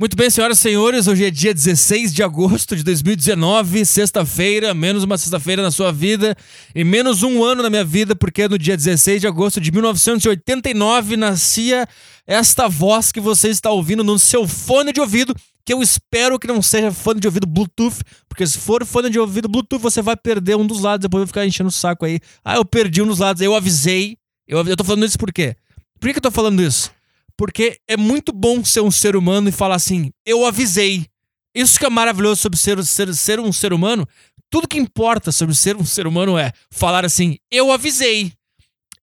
Muito 0.00 0.16
bem, 0.16 0.30
senhoras 0.30 0.58
e 0.58 0.62
senhores, 0.62 1.08
hoje 1.08 1.24
é 1.24 1.30
dia 1.30 1.52
16 1.52 2.14
de 2.14 2.22
agosto 2.22 2.76
de 2.76 2.84
2019, 2.84 3.84
sexta-feira, 3.84 4.72
menos 4.72 5.02
uma 5.02 5.18
sexta-feira 5.18 5.60
na 5.60 5.72
sua 5.72 5.90
vida 5.90 6.36
e 6.72 6.84
menos 6.84 7.24
um 7.24 7.42
ano 7.42 7.64
na 7.64 7.68
minha 7.68 7.84
vida, 7.84 8.14
porque 8.14 8.46
no 8.46 8.56
dia 8.56 8.76
16 8.76 9.20
de 9.20 9.26
agosto 9.26 9.60
de 9.60 9.72
1989 9.72 11.16
nascia 11.16 11.84
esta 12.28 12.68
voz 12.68 13.10
que 13.10 13.18
você 13.18 13.48
está 13.48 13.72
ouvindo 13.72 14.04
no 14.04 14.20
seu 14.20 14.46
fone 14.46 14.92
de 14.92 15.00
ouvido, 15.00 15.34
que 15.66 15.72
eu 15.72 15.82
espero 15.82 16.38
que 16.38 16.46
não 16.46 16.62
seja 16.62 16.92
fone 16.92 17.18
de 17.18 17.26
ouvido 17.26 17.44
Bluetooth, 17.44 17.96
porque 18.28 18.46
se 18.46 18.56
for 18.56 18.86
fone 18.86 19.10
de 19.10 19.18
ouvido 19.18 19.48
Bluetooth, 19.48 19.82
você 19.82 20.00
vai 20.00 20.16
perder 20.16 20.56
um 20.56 20.64
dos 20.64 20.80
lados, 20.80 21.02
depois 21.02 21.22
vai 21.22 21.26
ficar 21.26 21.44
enchendo 21.44 21.70
o 21.70 21.72
saco 21.72 22.06
aí. 22.06 22.20
Ah, 22.44 22.54
eu 22.54 22.64
perdi 22.64 23.02
um 23.02 23.06
dos 23.08 23.18
lados, 23.18 23.42
eu 23.42 23.52
avisei. 23.52 24.16
Eu, 24.46 24.64
eu 24.64 24.76
tô 24.76 24.84
falando 24.84 25.04
isso 25.04 25.18
por 25.18 25.32
quê? 25.32 25.56
Por 25.98 26.12
que 26.12 26.18
eu 26.18 26.22
tô 26.22 26.30
falando 26.30 26.62
isso? 26.62 26.96
Porque 27.38 27.78
é 27.86 27.96
muito 27.96 28.32
bom 28.32 28.64
ser 28.64 28.80
um 28.80 28.90
ser 28.90 29.14
humano 29.14 29.48
e 29.48 29.52
falar 29.52 29.76
assim: 29.76 30.10
eu 30.26 30.44
avisei. 30.44 31.06
Isso 31.54 31.78
que 31.78 31.86
é 31.86 31.90
maravilhoso 31.90 32.42
sobre 32.42 32.58
ser, 32.58 32.84
ser, 32.84 33.14
ser 33.14 33.40
um 33.40 33.52
ser 33.52 33.72
humano. 33.72 34.06
Tudo 34.50 34.66
que 34.66 34.76
importa 34.76 35.30
sobre 35.30 35.54
ser 35.54 35.76
um 35.76 35.84
ser 35.84 36.06
humano 36.06 36.36
é 36.36 36.52
falar 36.70 37.04
assim: 37.04 37.38
eu 37.50 37.70
avisei. 37.70 38.32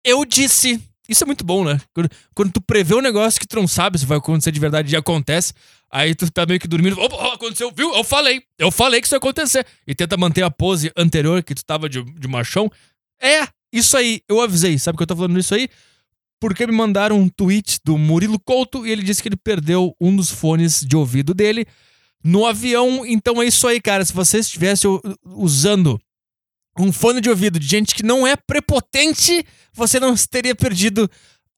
Eu 0.04 0.26
disse. 0.26 0.82
Isso 1.08 1.24
é 1.24 1.28
muito 1.28 1.46
bom, 1.46 1.64
né? 1.64 1.80
Quando, 1.94 2.10
quando 2.36 2.52
tu 2.52 2.62
prevê 2.62 2.96
um 2.96 3.02
negócio 3.02 3.40
que 3.40 3.48
tu 3.48 3.56
não 3.56 3.68
sabe 3.68 3.98
se 4.00 4.06
vai 4.08 4.18
acontecer 4.18 4.52
de 4.52 4.60
verdade 4.60 4.92
e 4.92 4.98
acontece, 4.98 5.54
aí 5.90 6.16
tu 6.16 6.30
tá 6.32 6.48
meio 6.48 6.60
que 6.60 6.68
dormindo. 6.68 7.00
Opa, 7.00 7.36
aconteceu, 7.36 7.72
viu? 7.72 7.94
Eu 7.96 8.04
falei. 8.04 8.42
Eu 8.58 8.72
falei 8.72 9.00
que 9.00 9.08
isso 9.08 9.16
ia 9.16 9.18
acontecer. 9.18 9.66
E 9.88 9.94
tenta 9.94 10.18
manter 10.18 10.42
a 10.42 10.50
pose 10.50 10.92
anterior 10.98 11.44
que 11.44 11.54
tu 11.54 11.64
tava 11.64 11.88
de, 11.88 12.04
de 12.04 12.28
machão. 12.28 12.72
É, 13.22 13.48
isso 13.72 13.96
aí, 13.96 14.22
eu 14.28 14.42
avisei. 14.42 14.80
Sabe 14.80 14.98
que 14.98 15.04
eu 15.04 15.08
tô 15.08 15.16
falando 15.16 15.40
isso 15.40 15.54
aí? 15.54 15.70
Porque 16.40 16.68
me 16.68 16.74
mandaram 16.74 17.20
um 17.20 17.30
tweet 17.30 17.80
do 17.84 17.98
Murilo 17.98 18.40
Couto 18.40 18.86
e 18.86 18.92
ele 18.92 19.04
disse 19.04 19.22
que 19.22 19.30
ele 19.30 19.38
perdeu 19.38 19.96
um 20.00 20.16
dos 20.16 20.30
fones 20.30 20.82
de 20.82 20.96
ouvido 20.96 21.34
dele 21.34 21.66
no 22.24 22.46
avião. 22.46 23.06
Então 23.06 23.42
é 23.42 23.46
isso 23.46 23.68
aí, 23.68 23.80
cara. 23.82 24.04
Se 24.04 24.14
você 24.14 24.40
estivesse 24.40 24.86
usando 25.24 26.00
um 26.78 26.92
fone 26.92 27.22
de 27.22 27.30
ouvido 27.30 27.60
de 27.60 27.68
gente 27.68 27.96
que 27.96 28.04
não 28.04 28.28
é 28.28 28.36
prepotente, 28.36 29.46
você 29.74 30.00
não 30.00 30.14
teria 30.16 30.56
perdido 30.56 31.10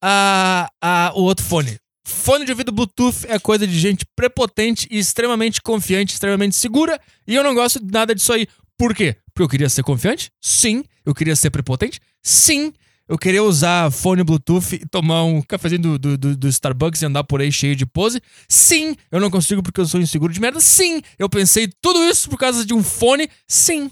a, 0.02 0.70
a, 0.82 1.12
o 1.16 1.24
outro 1.24 1.46
fone. 1.46 1.78
Fone 2.06 2.46
de 2.46 2.52
ouvido 2.52 2.72
Bluetooth 2.72 3.26
é 3.28 3.38
coisa 3.38 3.68
de 3.68 3.78
gente 3.78 4.06
prepotente 4.16 4.88
e 4.90 4.98
extremamente 4.98 5.62
confiante, 5.62 6.14
extremamente 6.14 6.56
segura, 6.56 7.02
e 7.28 7.36
eu 7.36 7.44
não 7.44 7.54
gosto 7.54 7.84
de 7.84 7.92
nada 7.92 8.16
disso 8.16 8.32
aí. 8.32 8.48
Por 8.78 8.96
quê? 8.96 9.18
Porque 9.34 9.44
eu 9.44 9.50
queria 9.50 9.68
ser 9.68 9.84
confiante? 9.84 10.32
Sim. 10.40 10.86
Eu 11.06 11.14
queria 11.14 11.36
ser 11.36 11.50
prepotente? 11.50 12.00
Sim 12.24 12.72
eu 13.08 13.18
queria 13.18 13.44
usar 13.44 13.92
fone 13.92 14.24
Bluetooth 14.24 14.76
e 14.76 14.86
tomar 14.86 15.24
um 15.24 15.42
cafezinho 15.42 15.82
do, 15.82 16.00
do, 16.00 16.18
do, 16.18 16.38
do, 16.38 16.48
Starbucks 16.48 17.02
e 17.02 17.06
andar 17.06 17.24
por 17.24 17.42
aí 17.42 17.52
cheio 17.52 17.76
de 17.76 17.86
pose? 17.86 18.22
Sim, 18.50 18.96
eu 19.12 19.20
não 19.20 19.30
consigo 19.30 19.64
porque 19.64 19.80
eu 19.80 19.86
sou 19.86 20.02
inseguro 20.02 20.34
de 20.34 20.42
merda? 20.42 20.60
Sim, 20.60 21.02
eu 21.18 21.30
pensei 21.30 21.70
tudo 21.82 22.04
isso 22.04 22.30
por 22.30 22.38
causa 22.38 22.66
de 22.66 22.74
um 22.74 22.84
fone? 22.84 23.30
Sim. 23.48 23.90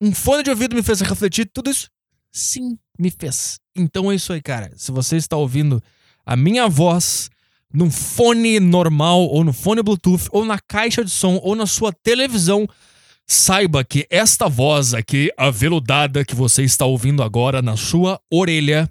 Um 0.00 0.14
fone 0.14 0.42
de 0.42 0.50
ouvido 0.50 0.76
me 0.76 0.82
fez 0.82 1.00
refletir 1.00 1.50
tudo 1.52 1.70
isso? 1.70 1.90
Sim, 2.30 2.78
me 2.98 3.10
fez. 3.10 3.58
Então 3.74 4.12
é 4.12 4.14
isso 4.14 4.32
aí, 4.32 4.42
cara. 4.42 4.70
Se 4.76 4.92
você 4.92 5.16
está 5.16 5.36
ouvindo 5.36 5.82
a 6.24 6.36
minha 6.36 6.68
voz 6.68 7.30
num 7.72 7.90
fone 7.90 8.60
normal, 8.60 9.22
ou 9.22 9.42
no 9.42 9.52
fone 9.52 9.82
Bluetooth, 9.82 10.28
ou 10.30 10.44
na 10.44 10.58
caixa 10.58 11.04
de 11.04 11.10
som, 11.10 11.40
ou 11.42 11.56
na 11.56 11.66
sua 11.66 11.92
televisão, 11.92 12.68
Saiba 13.26 13.82
que 13.84 14.06
esta 14.08 14.48
voz 14.48 14.94
aqui, 14.94 15.32
aveludada 15.36 16.24
que 16.24 16.34
você 16.34 16.62
está 16.62 16.86
ouvindo 16.86 17.22
agora 17.24 17.60
na 17.60 17.76
sua 17.76 18.20
orelha, 18.30 18.88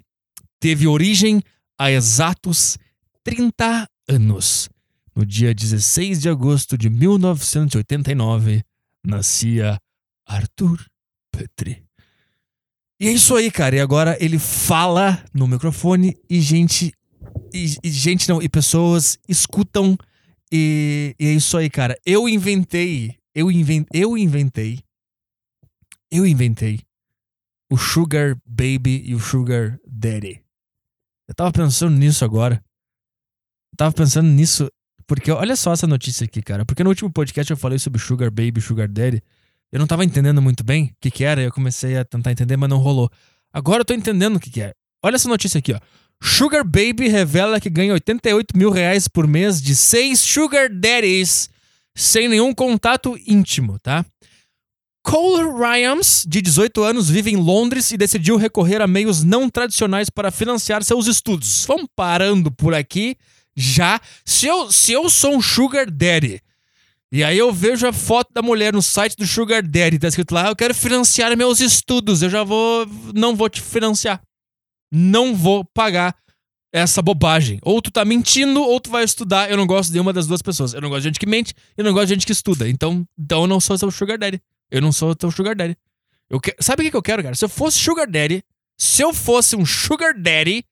teve 0.60 0.88
origem 0.88 1.42
há 1.80 1.90
exatos 1.90 2.78
30 3.24 3.88
anos. 4.10 4.70
No 5.16 5.26
dia 5.26 5.54
16 5.54 6.20
de 6.20 6.28
agosto 6.28 6.78
de 6.78 6.90
1989, 6.90 8.62
nascia 9.06 9.80
Arthur 10.28 10.86
Petri. 11.32 11.86
E 13.00 13.08
é 13.08 13.12
isso 13.12 13.36
aí, 13.36 13.50
cara. 13.50 13.76
E 13.76 13.80
agora 13.80 14.18
ele 14.20 14.38
fala 14.38 15.24
no 15.34 15.48
microfone 15.48 16.18
e 16.30 16.42
gente. 16.42 16.94
E, 17.54 17.78
e 17.84 17.90
gente 17.90 18.28
não, 18.28 18.42
e 18.42 18.50
pessoas 18.50 19.18
escutam. 19.30 19.98
E, 20.52 21.16
e 21.18 21.28
é 21.28 21.32
isso 21.32 21.58
aí, 21.58 21.70
cara. 21.70 21.98
Eu 22.06 22.28
inventei 22.28 23.16
eu, 23.36 23.48
eu 23.94 24.18
inventei. 24.18 24.80
Eu 26.10 26.26
inventei 26.26 26.80
o 27.70 27.78
Sugar 27.78 28.38
Baby 28.46 29.04
e 29.06 29.14
o 29.14 29.20
Sugar 29.20 29.78
Daddy. 29.86 30.42
Eu 31.28 31.36
tava 31.36 31.52
pensando 31.52 31.98
nisso 31.98 32.24
agora. 32.24 32.64
Eu 33.74 33.78
tava 33.78 33.94
pensando 33.94 34.30
nisso. 34.30 34.72
Porque 35.06 35.30
olha 35.32 35.56
só 35.56 35.74
essa 35.74 35.86
notícia 35.86 36.24
aqui, 36.24 36.42
cara. 36.42 36.66
Porque 36.66 36.84
no 36.84 36.90
último 36.90 37.12
podcast 37.12 37.52
eu 37.52 37.58
falei 37.58 37.78
sobre 37.78 38.00
Sugar 38.00 38.32
Baby 38.32 38.62
Sugar 38.62 38.88
Daddy. 38.88 39.22
Eu 39.72 39.80
não 39.80 39.88
tava 39.88 40.06
entendendo 40.06 40.42
muito 40.42 40.64
bem 40.64 40.86
o 40.86 40.96
que, 41.02 41.12
que 41.12 41.24
era. 41.26 41.42
Eu 41.42 41.52
comecei 41.52 41.98
a 41.98 42.06
tentar 42.06 42.32
entender, 42.32 42.56
mas 42.56 42.70
não 42.70 42.78
rolou. 42.78 43.12
Agora 43.52 43.82
eu 43.82 43.86
tô 43.86 43.94
entendendo 43.94 44.38
o 44.38 44.40
que, 44.40 44.50
que 44.50 44.62
é. 44.62 44.74
Olha 45.04 45.16
essa 45.16 45.28
notícia 45.28 45.60
aqui, 45.60 45.74
ó. 45.74 45.80
Sugar 46.24 46.64
Baby 46.64 47.10
revela 47.10 47.60
que 47.60 47.70
ganha 47.70 47.94
88 47.94 48.58
mil 48.58 48.72
reais 48.72 49.08
por 49.08 49.28
mês 49.28 49.62
de 49.62 49.76
seis 49.76 50.22
Sugar 50.22 50.70
Daddies 50.70 51.50
sem 51.96 52.28
nenhum 52.28 52.54
contato 52.54 53.18
íntimo, 53.26 53.80
tá? 53.80 54.06
Cole 55.02 55.44
Ryams, 55.58 56.26
de 56.28 56.42
18 56.42 56.84
anos, 56.84 57.10
vive 57.10 57.32
em 57.32 57.36
Londres 57.36 57.92
e 57.92 57.98
decidiu 57.98 58.38
recorrer 58.38 58.82
a 58.82 58.88
meios 58.88 59.24
não 59.24 59.50
tradicionais 59.50 60.10
para 60.10 60.32
financiar 60.32 60.84
seus 60.84 61.06
estudos. 61.06 61.64
Vamos 61.68 61.88
parando 61.96 62.52
por 62.52 62.74
aqui 62.74 63.16
já. 63.56 64.02
Se 64.26 64.48
eu, 64.48 64.72
se 64.72 64.92
eu 64.92 65.08
sou 65.10 65.36
um 65.36 65.42
Sugar 65.42 65.90
Daddy, 65.92 66.42
e 67.12 67.24
aí 67.24 67.38
eu 67.38 67.54
vejo 67.54 67.88
a 67.88 67.94
foto 67.94 68.34
da 68.34 68.42
mulher 68.42 68.74
no 68.74 68.82
site 68.82 69.16
do 69.16 69.28
Sugar 69.28 69.62
Daddy, 69.62 70.00
tá 70.00 70.08
escrito 70.08 70.34
lá, 70.34 70.50
eu 70.50 70.56
quero 70.56 70.74
financiar 70.74 71.38
meus 71.38 71.60
estudos, 71.60 72.24
eu 72.24 72.30
já 72.30 72.44
vou. 72.44 72.88
Não 73.14 73.36
vou 73.36 73.48
te 73.48 73.62
financiar. 73.62 74.22
Não 74.92 75.36
vou 75.36 75.64
pagar 75.64 76.16
essa 76.76 77.02
bobagem. 77.02 77.58
Ou 77.62 77.82
tu 77.82 77.90
tá 77.90 78.04
mentindo, 78.04 78.62
ou 78.62 78.82
tu 78.82 78.90
vai 78.90 79.06
estudar. 79.06 79.50
Eu 79.50 79.56
não 79.56 79.66
gosto 79.66 79.88
de 79.88 79.94
nenhuma 79.94 80.12
das 80.12 80.28
duas 80.28 80.42
pessoas. 80.42 80.74
Eu 80.74 80.82
não 80.82 80.90
gosto 80.90 81.04
de 81.04 81.08
gente 81.08 81.20
que 81.20 81.26
mente 81.26 81.54
e 81.78 81.80
eu 81.80 81.86
não 81.86 81.94
gosto 81.94 82.08
de 82.08 82.16
gente 82.16 82.26
que 82.26 82.34
estuda. 82.34 82.68
Então, 82.68 83.08
então 83.18 83.42
eu 83.44 83.48
não 83.48 83.62
sou 83.62 83.78
seu 83.78 83.90
sugar 83.90 84.18
daddy. 84.18 84.42
Eu 84.70 84.82
não 84.82 84.92
sou 84.92 85.16
teu 85.16 85.32
sugar 85.32 85.56
daddy. 85.56 85.78
Eu 86.30 86.38
que... 86.38 86.54
Sabe 86.60 86.86
o 86.86 86.92
que 86.92 86.98
eu 86.98 87.02
quero, 87.02 87.24
cara? 87.24 87.34
Se 87.34 87.46
eu 87.46 87.50
fosse 87.50 87.80
sugar 87.80 88.06
daddy, 88.06 88.44
se 88.78 89.02
eu 89.02 89.14
fosse 89.14 89.56
um 89.56 89.66
sugar 89.66 90.14
daddy, 90.14 90.66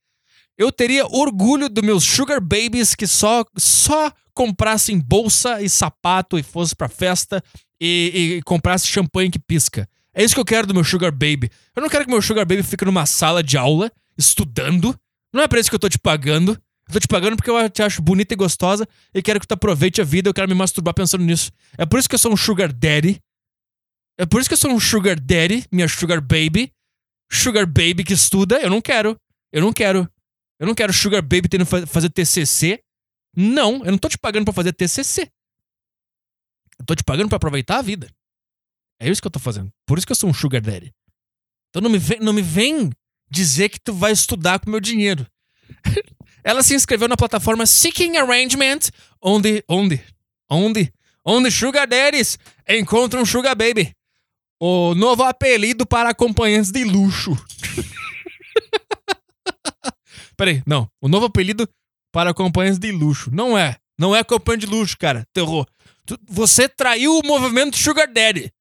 eu 0.57 0.73
teria 0.73 1.07
orgulho 1.07 1.69
dos 1.69 1.83
meus 1.83 2.03
sugar 2.03 2.41
babies 2.41 2.95
que 2.95 3.07
só, 3.07 3.45
só 3.57 4.11
comprassem 4.33 4.99
bolsa 4.99 5.61
e 5.61 5.69
sapato 5.69 6.37
e 6.37 6.43
fosse 6.43 6.75
pra 6.75 6.89
festa 6.89 7.41
e, 7.79 8.39
e 8.39 8.41
comprasse 8.43 8.87
champanhe 8.87 9.31
que 9.31 9.39
pisca. 9.39 9.87
É 10.13 10.21
isso 10.21 10.35
que 10.35 10.41
eu 10.41 10.45
quero 10.45 10.67
do 10.67 10.73
meu 10.73 10.83
sugar 10.83 11.13
baby. 11.13 11.49
Eu 11.73 11.81
não 11.81 11.89
quero 11.89 12.03
que 12.03 12.11
meu 12.11 12.21
sugar 12.21 12.45
baby 12.45 12.61
fique 12.61 12.83
numa 12.83 13.05
sala 13.05 13.41
de 13.41 13.57
aula 13.57 13.89
estudando 14.17 14.93
não 15.33 15.43
é 15.43 15.47
pra 15.47 15.59
isso 15.59 15.69
que 15.69 15.75
eu 15.75 15.79
tô 15.79 15.89
te 15.89 15.97
pagando. 15.97 16.51
Eu 16.87 16.93
tô 16.93 16.99
te 16.99 17.07
pagando 17.07 17.35
porque 17.35 17.49
eu 17.49 17.69
te 17.69 17.81
acho 17.81 18.01
bonita 18.01 18.33
e 18.33 18.37
gostosa 18.37 18.87
e 19.13 19.21
quero 19.21 19.39
que 19.39 19.47
tu 19.47 19.53
aproveite 19.53 20.01
a 20.01 20.03
vida. 20.03 20.29
Eu 20.29 20.33
quero 20.33 20.47
me 20.47 20.53
masturbar 20.53 20.93
pensando 20.93 21.23
nisso. 21.23 21.51
É 21.77 21.85
por 21.85 21.97
isso 21.97 22.07
que 22.07 22.15
eu 22.15 22.19
sou 22.19 22.31
um 22.31 22.37
sugar 22.37 22.71
daddy. 22.71 23.21
É 24.17 24.25
por 24.25 24.39
isso 24.39 24.49
que 24.49 24.53
eu 24.53 24.57
sou 24.57 24.71
um 24.71 24.79
sugar 24.79 25.19
daddy, 25.19 25.65
minha 25.71 25.87
sugar 25.87 26.21
baby. 26.21 26.71
Sugar 27.31 27.65
baby 27.65 28.03
que 28.03 28.13
estuda. 28.13 28.61
Eu 28.61 28.69
não 28.69 28.81
quero. 28.81 29.17
Eu 29.51 29.61
não 29.61 29.73
quero. 29.73 30.07
Eu 30.59 30.67
não 30.67 30.75
quero 30.75 30.93
sugar 30.93 31.21
baby 31.21 31.47
tendo 31.49 31.65
que 31.65 31.85
fazer 31.87 32.09
TCC. 32.09 32.83
Não, 33.35 33.83
eu 33.83 33.91
não 33.91 33.97
tô 33.97 34.07
te 34.07 34.17
pagando 34.17 34.45
para 34.45 34.53
fazer 34.53 34.73
TCC. 34.73 35.31
Eu 36.79 36.85
tô 36.85 36.95
te 36.95 37.03
pagando 37.03 37.29
para 37.29 37.37
aproveitar 37.37 37.79
a 37.79 37.81
vida. 37.81 38.07
É 38.99 39.09
isso 39.09 39.21
que 39.21 39.27
eu 39.27 39.31
tô 39.31 39.39
fazendo. 39.39 39.71
Por 39.87 39.97
isso 39.97 40.05
que 40.05 40.11
eu 40.11 40.15
sou 40.15 40.29
um 40.29 40.33
sugar 40.33 40.61
daddy. 40.61 40.93
Então 41.69 41.81
não 41.81 41.89
me 41.89 41.97
vem, 41.97 42.19
não 42.19 42.33
me 42.33 42.41
vem 42.41 42.91
dizer 43.33 43.69
que 43.69 43.79
tu 43.79 43.93
vai 43.93 44.11
estudar 44.11 44.59
com 44.59 44.69
meu 44.69 44.79
dinheiro. 44.79 45.25
Ela 46.43 46.61
se 46.61 46.75
inscreveu 46.75 47.07
na 47.07 47.17
plataforma 47.17 47.65
Seeking 47.65 48.17
Arrangement, 48.17 48.79
onde, 49.21 49.63
onde, 49.67 50.01
onde, 50.49 50.93
onde 51.25 51.49
Sugar 51.49 51.87
Daddies 51.87 52.37
encontram 52.67 53.25
Sugar 53.25 53.55
Baby. 53.55 53.93
O 54.59 54.93
novo 54.93 55.23
apelido 55.23 55.85
para 55.85 56.09
acompanhantes 56.09 56.71
de 56.71 56.83
luxo. 56.83 57.31
Peraí, 60.37 60.61
não. 60.65 60.87
O 61.01 61.07
novo 61.07 61.25
apelido 61.25 61.67
para 62.11 62.29
acompanhantes 62.29 62.79
de 62.79 62.91
luxo. 62.91 63.29
Não 63.33 63.57
é. 63.57 63.77
Não 63.97 64.15
é 64.15 64.19
acompanhante 64.19 64.65
de 64.65 64.71
luxo, 64.71 64.97
cara. 64.97 65.25
Terror. 65.33 65.65
Você 66.29 66.69
traiu 66.69 67.17
o 67.17 67.25
movimento 67.25 67.77
Sugar 67.77 68.11
Daddy. 68.11 68.51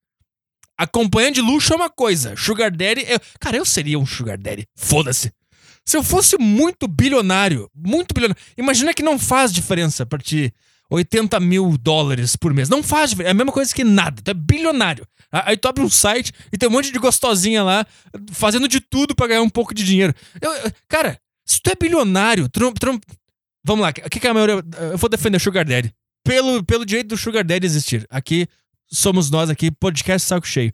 Acompanhante 0.79 1.35
de 1.35 1.41
luxo 1.41 1.73
é 1.73 1.77
uma 1.77 1.91
coisa. 1.91 2.35
Sugar 2.37 2.71
Daddy. 2.71 3.05
Eu... 3.07 3.21
Cara, 3.41 3.57
eu 3.57 3.65
seria 3.65 3.99
um 3.99 4.07
Sugar 4.07 4.39
Daddy. 4.39 4.67
Foda-se. 4.77 5.33
Se 5.85 5.97
eu 5.97 6.03
fosse 6.03 6.39
muito 6.39 6.87
bilionário, 6.87 7.69
muito 7.75 8.15
bilionário. 8.15 8.41
Imagina 8.57 8.95
que 8.95 9.03
não 9.03 9.19
faz 9.19 9.53
diferença 9.53 10.07
pra 10.07 10.19
ti 10.19 10.53
80 10.91 11.41
mil 11.41 11.77
dólares 11.77 12.37
por 12.37 12.55
mês. 12.55 12.69
Não 12.69 12.83
faz 12.83 13.11
diferença. 13.11 13.31
É 13.31 13.33
a 13.33 13.35
mesma 13.35 13.53
coisa 13.53 13.75
que 13.75 13.85
nada. 13.85 14.21
Tu 14.23 14.31
é 14.31 14.35
bilionário. 14.35 15.07
Aí 15.31 15.57
tu 15.57 15.67
abre 15.67 15.83
um 15.83 15.91
site 15.91 16.33
e 16.53 16.59
tem 16.59 16.69
um 16.69 16.73
monte 16.73 16.93
de 16.93 16.99
gostosinha 16.99 17.63
lá 17.63 17.87
fazendo 18.33 18.69
de 18.69 18.81
tudo 18.81 19.15
para 19.15 19.29
ganhar 19.29 19.43
um 19.43 19.51
pouco 19.51 19.75
de 19.75 19.85
dinheiro. 19.85 20.15
Eu, 20.41 20.53
cara, 20.89 21.19
se 21.47 21.61
tu 21.61 21.71
é 21.71 21.75
bilionário, 21.75 22.49
tu 22.49 22.61
não, 22.61 22.73
Vamos 23.65 23.83
lá, 23.83 23.91
o 23.91 24.11
que, 24.11 24.21
que 24.21 24.27
é 24.27 24.31
a 24.31 24.35
maioria. 24.35 24.63
Eu 24.93 24.99
vou 24.99 25.09
defender 25.09 25.41
Sugar 25.41 25.65
Daddy. 25.65 25.93
Pelo, 26.25 26.63
pelo 26.65 26.85
direito 26.85 27.09
do 27.09 27.17
Sugar 27.17 27.45
Daddy 27.45 27.67
existir. 27.67 28.07
Aqui 28.11 28.47
somos 28.93 29.31
nós 29.31 29.49
aqui, 29.49 29.71
podcast 29.71 30.29
saco 30.29 30.47
cheio. 30.47 30.73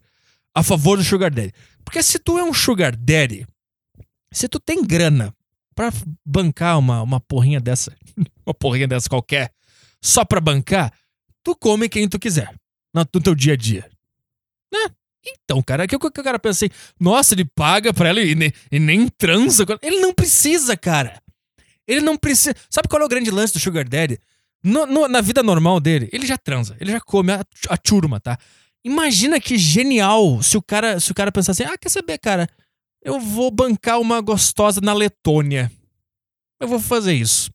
A 0.54 0.62
favor 0.62 0.96
do 0.96 1.04
Sugar 1.04 1.30
Daddy. 1.30 1.52
Porque 1.84 2.02
se 2.02 2.18
tu 2.18 2.38
é 2.38 2.42
um 2.42 2.52
Sugar 2.52 2.96
Daddy, 2.96 3.46
se 4.32 4.48
tu 4.48 4.58
tem 4.58 4.84
grana 4.84 5.34
pra 5.74 5.92
bancar 6.26 6.78
uma, 6.78 7.02
uma 7.02 7.20
porrinha 7.20 7.60
dessa, 7.60 7.96
uma 8.44 8.52
porrinha 8.52 8.88
dessa 8.88 9.08
qualquer, 9.08 9.52
só 10.02 10.24
pra 10.24 10.40
bancar, 10.40 10.92
tu 11.42 11.54
come 11.54 11.88
quem 11.88 12.08
tu 12.08 12.18
quiser 12.18 12.52
no, 12.92 13.04
teu 13.04 13.34
dia 13.34 13.52
a 13.52 13.56
dia. 13.56 13.88
Né? 14.72 14.90
Então, 15.24 15.62
cara, 15.62 15.86
que, 15.86 15.94
o 15.94 16.10
cara 16.10 16.38
pensa 16.38 16.66
assim, 16.66 16.74
nossa, 16.98 17.34
ele 17.34 17.44
paga 17.44 17.92
pra 17.92 18.08
ela 18.08 18.20
e, 18.20 18.34
ne, 18.34 18.52
e 18.70 18.78
nem 18.78 19.08
transa. 19.08 19.64
Ele 19.82 20.00
não 20.00 20.12
precisa, 20.12 20.76
cara. 20.76 21.20
Ele 21.86 22.00
não 22.00 22.16
precisa. 22.16 22.54
Sabe 22.68 22.88
qual 22.88 23.00
é 23.00 23.04
o 23.04 23.08
grande 23.08 23.30
lance 23.30 23.52
do 23.52 23.60
Sugar 23.60 23.88
Daddy? 23.88 24.18
No- 24.62 24.86
no- 24.86 25.08
na 25.08 25.20
vida 25.20 25.42
normal 25.42 25.78
dele, 25.80 26.08
ele 26.12 26.26
já 26.26 26.36
transa, 26.36 26.76
ele 26.80 26.90
já 26.92 27.00
come 27.00 27.32
a, 27.32 27.44
a 27.68 27.76
turma, 27.76 28.18
tá? 28.20 28.36
Imagina 28.84 29.40
que 29.40 29.56
genial 29.58 30.42
se 30.42 30.56
o 30.56 30.62
cara 30.62 30.98
se 31.00 31.10
o 31.10 31.14
cara 31.14 31.30
pensar 31.32 31.52
assim: 31.52 31.64
ah, 31.64 31.76
quer 31.78 31.88
saber, 31.88 32.18
cara? 32.18 32.48
Eu 33.02 33.20
vou 33.20 33.50
bancar 33.50 34.00
uma 34.00 34.20
gostosa 34.20 34.80
na 34.80 34.92
Letônia. 34.92 35.70
Eu 36.60 36.66
vou 36.68 36.80
fazer 36.80 37.14
isso. 37.14 37.50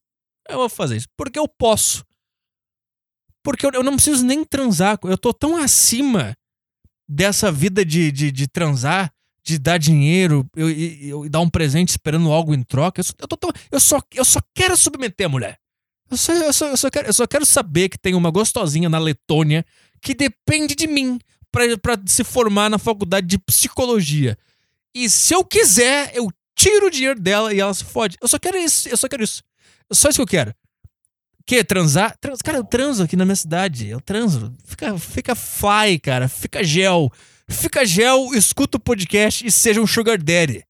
Eu 0.49 0.57
vou 0.57 0.69
fazer 0.69 0.97
isso. 0.97 1.07
Porque 1.17 1.37
eu 1.37 1.47
posso. 1.47 2.05
Porque 3.43 3.65
eu, 3.65 3.71
eu 3.73 3.83
não 3.83 3.95
preciso 3.95 4.25
nem 4.25 4.43
transar. 4.45 4.97
Eu 5.03 5.17
tô 5.17 5.33
tão 5.33 5.57
acima 5.57 6.33
dessa 7.07 7.51
vida 7.51 7.83
de, 7.83 8.11
de, 8.11 8.31
de 8.31 8.47
transar, 8.47 9.11
de 9.45 9.59
dar 9.59 9.77
dinheiro 9.77 10.45
e 10.55 11.29
dar 11.29 11.41
um 11.41 11.49
presente 11.49 11.89
esperando 11.89 12.31
algo 12.31 12.53
em 12.53 12.63
troca. 12.63 13.01
Eu, 13.01 13.05
eu, 13.19 13.27
tô 13.27 13.35
tão- 13.37 13.51
eu, 13.71 13.79
só, 13.79 13.99
eu 14.13 14.23
só 14.23 14.39
quero 14.55 14.77
submeter 14.77 15.27
a 15.27 15.29
mulher. 15.29 15.59
Eu 16.13 16.17
só, 16.17 16.33
eu, 16.33 16.53
só, 16.53 16.67
eu, 16.67 16.77
só 16.77 16.89
quero, 16.89 17.07
eu 17.07 17.13
só 17.13 17.25
quero 17.25 17.45
saber 17.45 17.89
que 17.89 17.97
tem 17.97 18.13
uma 18.13 18.29
gostosinha 18.29 18.87
na 18.87 18.99
Letônia 18.99 19.65
que 20.01 20.13
depende 20.13 20.75
de 20.75 20.85
mim 20.85 21.19
pra 21.51 21.97
se 22.05 22.23
formar 22.23 22.69
na 22.69 22.77
faculdade 22.77 23.25
de 23.25 23.39
psicologia. 23.39 24.37
E 24.93 25.09
se 25.09 25.33
eu 25.33 25.43
quiser, 25.43 26.11
eu 26.13 26.31
tiro 26.55 26.87
o 26.87 26.89
dinheiro 26.91 27.19
dela 27.19 27.53
e 27.53 27.59
ela 27.59 27.73
se 27.73 27.83
fode. 27.83 28.17
Eu 28.21 28.27
só 28.27 28.37
quero 28.37 28.57
isso, 28.57 28.87
eu 28.89 28.97
só 28.97 29.07
quero 29.07 29.23
isso. 29.23 29.41
É 29.89 29.95
só 29.95 30.09
isso 30.09 30.17
que 30.17 30.21
eu 30.21 30.27
quero. 30.27 30.55
Que? 31.45 31.63
Transar? 31.63 32.15
Trans, 32.19 32.41
cara, 32.41 32.57
eu 32.59 32.63
transo 32.63 33.03
aqui 33.03 33.15
na 33.15 33.25
minha 33.25 33.35
cidade. 33.35 33.87
Eu 33.87 33.99
transo. 33.99 34.53
Fica, 34.63 34.97
fica 34.97 35.35
fly, 35.35 35.99
cara. 35.99 36.29
Fica 36.29 36.63
gel. 36.63 37.11
Fica 37.49 37.85
gel, 37.85 38.33
escuta 38.33 38.77
o 38.77 38.79
podcast 38.79 39.45
e 39.45 39.51
seja 39.51 39.81
um 39.81 39.87
sugar 39.87 40.17
daddy. 40.17 40.63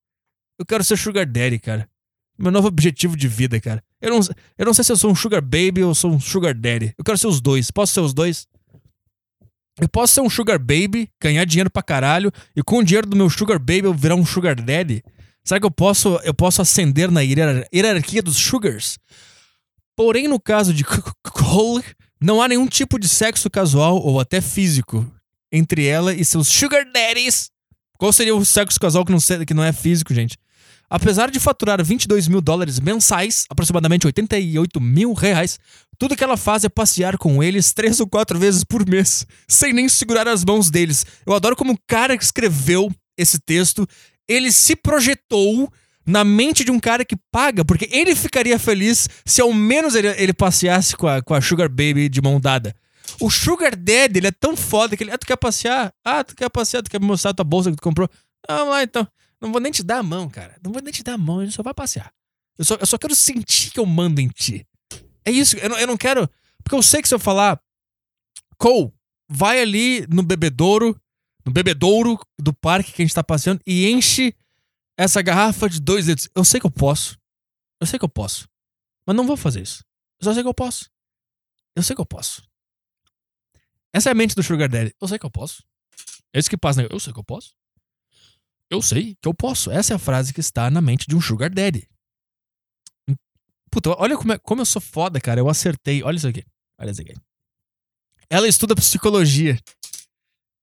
Eu 0.57 0.65
quero 0.65 0.83
ser 0.83 0.97
sugar 0.97 1.25
daddy, 1.25 1.59
cara. 1.59 1.87
Meu 2.37 2.51
novo 2.51 2.67
objetivo 2.67 3.15
de 3.15 3.27
vida, 3.27 3.59
cara. 3.59 3.83
Eu 4.03 4.09
não, 4.11 4.19
eu 4.57 4.65
não 4.65 4.73
sei 4.73 4.83
se 4.83 4.91
eu 4.91 4.97
sou 4.97 5.09
um 5.11 5.15
sugar 5.15 5.41
baby 5.41 5.81
ou 5.83 5.95
sou 5.95 6.11
um 6.11 6.19
sugar 6.19 6.53
daddy. 6.53 6.94
Eu 6.97 7.03
quero 7.03 7.17
ser 7.17 7.27
os 7.27 7.39
dois. 7.39 7.71
Posso 7.71 7.94
ser 7.94 8.01
os 8.01 8.13
dois? 8.13 8.45
Eu 9.79 9.88
posso 9.89 10.13
ser 10.13 10.21
um 10.21 10.29
sugar 10.29 10.59
baby, 10.59 11.09
ganhar 11.21 11.45
dinheiro 11.45 11.69
pra 11.71 11.81
caralho 11.81 12.31
e 12.55 12.61
com 12.61 12.79
o 12.79 12.83
dinheiro 12.83 13.07
do 13.07 13.15
meu 13.15 13.29
sugar 13.29 13.57
baby 13.57 13.85
eu 13.85 13.94
virar 13.94 14.15
um 14.15 14.25
sugar 14.25 14.55
daddy? 14.55 15.01
Será 15.44 15.59
que 15.59 15.65
eu 15.65 15.71
posso, 15.71 16.17
eu 16.23 16.33
posso 16.33 16.61
ascender 16.61 17.09
na 17.09 17.21
hierar- 17.21 17.65
hierarquia 17.73 18.21
dos 18.21 18.35
sugars? 18.38 19.00
Porém, 19.95 20.27
no 20.27 20.39
caso 20.39 20.73
de 20.73 20.83
Cole, 20.83 21.83
não 22.21 22.41
há 22.41 22.47
nenhum 22.47 22.67
tipo 22.67 23.00
de 23.00 23.07
sexo 23.07 23.50
casual 23.50 23.97
ou 23.97 24.19
até 24.19 24.41
físico 24.41 25.09
entre 25.51 25.85
ela 25.85 26.13
e 26.13 26.23
seus 26.25 26.47
sugar 26.47 26.85
daddies. 26.91 27.50
Qual 27.97 28.11
seria 28.11 28.35
o 28.35 28.44
sexo 28.45 28.79
casual 28.79 29.05
que 29.05 29.11
não, 29.11 29.19
que 29.45 29.53
não 29.53 29.63
é 29.63 29.71
físico, 29.71 30.13
gente? 30.13 30.38
Apesar 30.93 31.31
de 31.31 31.39
faturar 31.39 31.83
22 31.83 32.27
mil 32.27 32.39
dólares 32.39 32.79
mensais, 32.79 33.45
aproximadamente 33.49 34.05
88 34.05 34.79
mil 34.79 35.13
reais, 35.13 35.59
tudo 35.97 36.15
que 36.15 36.23
ela 36.23 36.37
faz 36.37 36.63
é 36.63 36.69
passear 36.69 37.17
com 37.17 37.41
eles 37.41 37.73
três 37.73 37.99
ou 37.99 38.07
quatro 38.07 38.37
vezes 38.37 38.63
por 38.63 38.87
mês, 38.87 39.25
sem 39.47 39.73
nem 39.73 39.89
segurar 39.89 40.27
as 40.27 40.45
mãos 40.45 40.69
deles. 40.69 41.03
Eu 41.25 41.33
adoro 41.33 41.55
como 41.55 41.73
o 41.73 41.77
cara 41.87 42.15
que 42.15 42.23
escreveu 42.23 42.91
esse 43.17 43.39
texto, 43.39 43.87
ele 44.29 44.51
se 44.51 44.75
projetou 44.75 45.67
na 46.05 46.23
mente 46.23 46.63
de 46.63 46.69
um 46.69 46.79
cara 46.79 47.03
que 47.03 47.15
paga, 47.31 47.65
porque 47.65 47.89
ele 47.91 48.13
ficaria 48.13 48.59
feliz 48.59 49.09
se 49.25 49.41
ao 49.41 49.51
menos 49.51 49.95
ele, 49.95 50.09
ele 50.09 50.31
passeasse 50.31 50.95
com 50.95 51.07
a, 51.07 51.23
com 51.23 51.33
a 51.33 51.41
Sugar 51.41 51.69
Baby 51.69 52.07
de 52.07 52.21
mão 52.21 52.39
dada. 52.39 52.71
O 53.19 53.31
Sugar 53.31 53.75
Daddy, 53.75 54.19
ele 54.19 54.27
é 54.27 54.31
tão 54.31 54.55
foda 54.55 54.95
que 54.95 55.03
ele. 55.03 55.11
Ah, 55.11 55.17
tu 55.17 55.25
quer 55.25 55.37
passear? 55.37 55.91
Ah, 56.05 56.23
tu 56.23 56.35
quer 56.35 56.51
passear? 56.51 56.83
Tu 56.83 56.91
quer 56.91 57.01
me 57.01 57.07
mostrar 57.07 57.33
tua 57.33 57.43
bolsa 57.43 57.71
que 57.71 57.77
tu 57.77 57.81
comprou? 57.81 58.07
Ah, 58.47 58.61
lá 58.63 58.83
então. 58.83 59.07
Não 59.43 59.51
vou 59.51 59.59
nem 59.59 59.73
te 59.73 59.83
dar 59.83 59.97
a 59.97 60.03
mão, 60.03 60.29
cara. 60.29 60.57
Não 60.63 60.71
vou 60.71 60.81
nem 60.81 60.93
te 60.93 61.03
dar 61.03 61.15
a 61.15 61.17
mão, 61.17 61.41
ele 61.41 61.51
só 61.51 61.61
vai 61.61 61.73
passear. 61.73 62.13
Eu 62.57 62.63
só, 62.63 62.75
eu 62.75 62.85
só 62.85 62.97
quero 62.97 63.13
sentir 63.13 63.71
que 63.71 63.79
eu 63.79 63.85
mando 63.85 64.21
em 64.21 64.29
ti. 64.29 64.65
É 65.25 65.31
isso, 65.31 65.57
eu 65.57 65.67
não, 65.69 65.77
eu 65.77 65.85
não 65.85 65.97
quero. 65.97 66.29
Porque 66.63 66.73
eu 66.73 66.81
sei 66.81 67.01
que 67.01 67.09
se 67.09 67.13
eu 67.13 67.19
falar. 67.19 67.61
Cole, 68.57 68.93
vai 69.27 69.61
ali 69.61 70.07
no 70.07 70.23
bebedouro, 70.23 70.97
no 71.45 71.51
bebedouro 71.51 72.17
do 72.39 72.53
parque 72.53 72.93
que 72.93 73.01
a 73.01 73.05
gente 73.05 73.13
tá 73.13 73.21
passeando 73.21 73.61
e 73.67 73.89
enche 73.89 74.33
essa 74.97 75.21
garrafa 75.21 75.67
de 75.67 75.81
dois 75.81 76.07
litros. 76.07 76.29
Eu 76.33 76.45
sei 76.45 76.61
que 76.61 76.65
eu 76.65 76.71
posso. 76.71 77.19
Eu 77.81 77.87
sei 77.87 77.99
que 77.99 78.05
eu 78.05 78.09
posso. 78.09 78.47
Mas 79.05 79.13
não 79.13 79.27
vou 79.27 79.35
fazer 79.35 79.61
isso. 79.61 79.83
Eu 80.21 80.25
só 80.25 80.33
sei 80.33 80.41
que 80.41 80.47
eu 80.47 80.53
posso. 80.53 80.89
Eu 81.75 81.83
sei 81.83 81.93
que 81.93 82.01
eu 82.01 82.05
posso. 82.05 82.41
Essa 83.91 84.09
é 84.09 84.11
a 84.13 84.15
mente 84.15 84.35
do 84.35 84.43
Sugar 84.43 84.69
Daddy. 84.69 84.95
Eu 85.01 85.07
sei 85.09 85.19
que 85.19 85.25
eu 85.25 85.31
posso. 85.31 85.65
É 86.31 86.39
isso 86.39 86.49
que 86.49 86.55
passa. 86.55 86.81
Né? 86.81 86.87
Eu 86.89 86.99
sei 86.99 87.11
que 87.11 87.19
eu 87.19 87.23
posso. 87.25 87.53
Eu 88.73 88.81
sei 88.81 89.15
que 89.21 89.27
eu 89.27 89.33
posso. 89.33 89.69
Essa 89.71 89.93
é 89.93 89.95
a 89.95 89.99
frase 89.99 90.33
que 90.33 90.39
está 90.39 90.69
na 90.71 90.81
mente 90.81 91.05
de 91.07 91.15
um 91.15 91.21
Sugar 91.21 91.49
Daddy. 91.53 91.87
Puta, 93.71 93.89
olha 93.99 94.17
como, 94.17 94.33
é- 94.33 94.37
como 94.39 94.61
eu 94.61 94.65
sou 94.65 94.81
foda, 94.81 95.19
cara. 95.19 95.39
Eu 95.39 95.49
acertei. 95.49 96.03
Olha 96.03 96.15
isso 96.17 96.27
aqui. 96.27 96.43
Olha 96.79 96.91
isso 96.91 97.01
aqui. 97.01 97.13
Ela 98.29 98.47
estuda 98.47 98.75
psicologia 98.75 99.59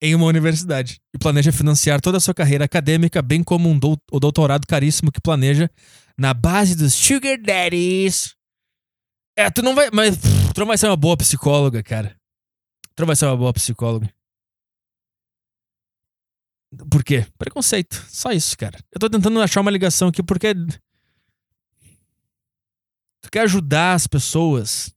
em 0.02 0.14
uma 0.14 0.26
universidade 0.26 1.00
e 1.14 1.18
planeja 1.18 1.52
financiar 1.52 2.00
toda 2.00 2.16
a 2.18 2.20
sua 2.20 2.34
carreira 2.34 2.64
acadêmica, 2.64 3.20
bem 3.20 3.42
como 3.44 3.68
um 3.68 3.78
dou- 3.78 3.98
o 4.10 4.18
doutorado 4.18 4.66
caríssimo 4.66 5.12
que 5.12 5.20
planeja 5.20 5.68
na 6.18 6.32
base 6.34 6.74
dos 6.74 6.94
Sugar 6.94 7.38
Daddies. 7.40 8.34
É, 9.36 9.50
tu 9.50 9.62
não 9.62 9.74
vai. 9.74 9.90
Mas 9.92 10.16
pff, 10.16 10.52
tu 10.54 10.60
não 10.60 10.66
vai 10.66 10.78
ser 10.78 10.86
uma 10.86 10.96
boa 10.96 11.16
psicóloga, 11.16 11.82
cara. 11.82 12.16
Tu 12.96 13.00
não 13.00 13.06
vai 13.06 13.16
ser 13.16 13.26
uma 13.26 13.36
boa 13.36 13.52
psicóloga. 13.52 14.12
Por 16.90 17.02
quê? 17.02 17.26
Preconceito. 17.36 17.94
Só 18.08 18.30
isso, 18.30 18.56
cara. 18.56 18.78
Eu 18.92 19.00
tô 19.00 19.10
tentando 19.10 19.40
achar 19.40 19.60
uma 19.60 19.70
ligação 19.70 20.08
aqui 20.08 20.22
porque. 20.22 20.54
Tu 23.22 23.30
quer 23.30 23.42
ajudar 23.42 23.94
as 23.94 24.06
pessoas. 24.06 24.94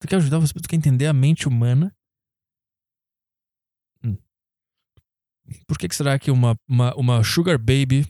Tu 0.00 0.08
quer 0.08 0.16
ajudar 0.16 0.38
as 0.38 0.44
pessoas, 0.44 0.62
tu 0.62 0.68
quer 0.68 0.76
entender 0.76 1.06
a 1.06 1.12
mente 1.12 1.46
humana. 1.46 1.94
Hum. 4.02 4.16
Por 5.66 5.78
que, 5.78 5.88
que 5.88 5.94
será 5.94 6.18
que 6.18 6.30
uma, 6.30 6.58
uma, 6.66 6.94
uma 6.94 7.24
Sugar 7.24 7.58
Baby 7.58 8.06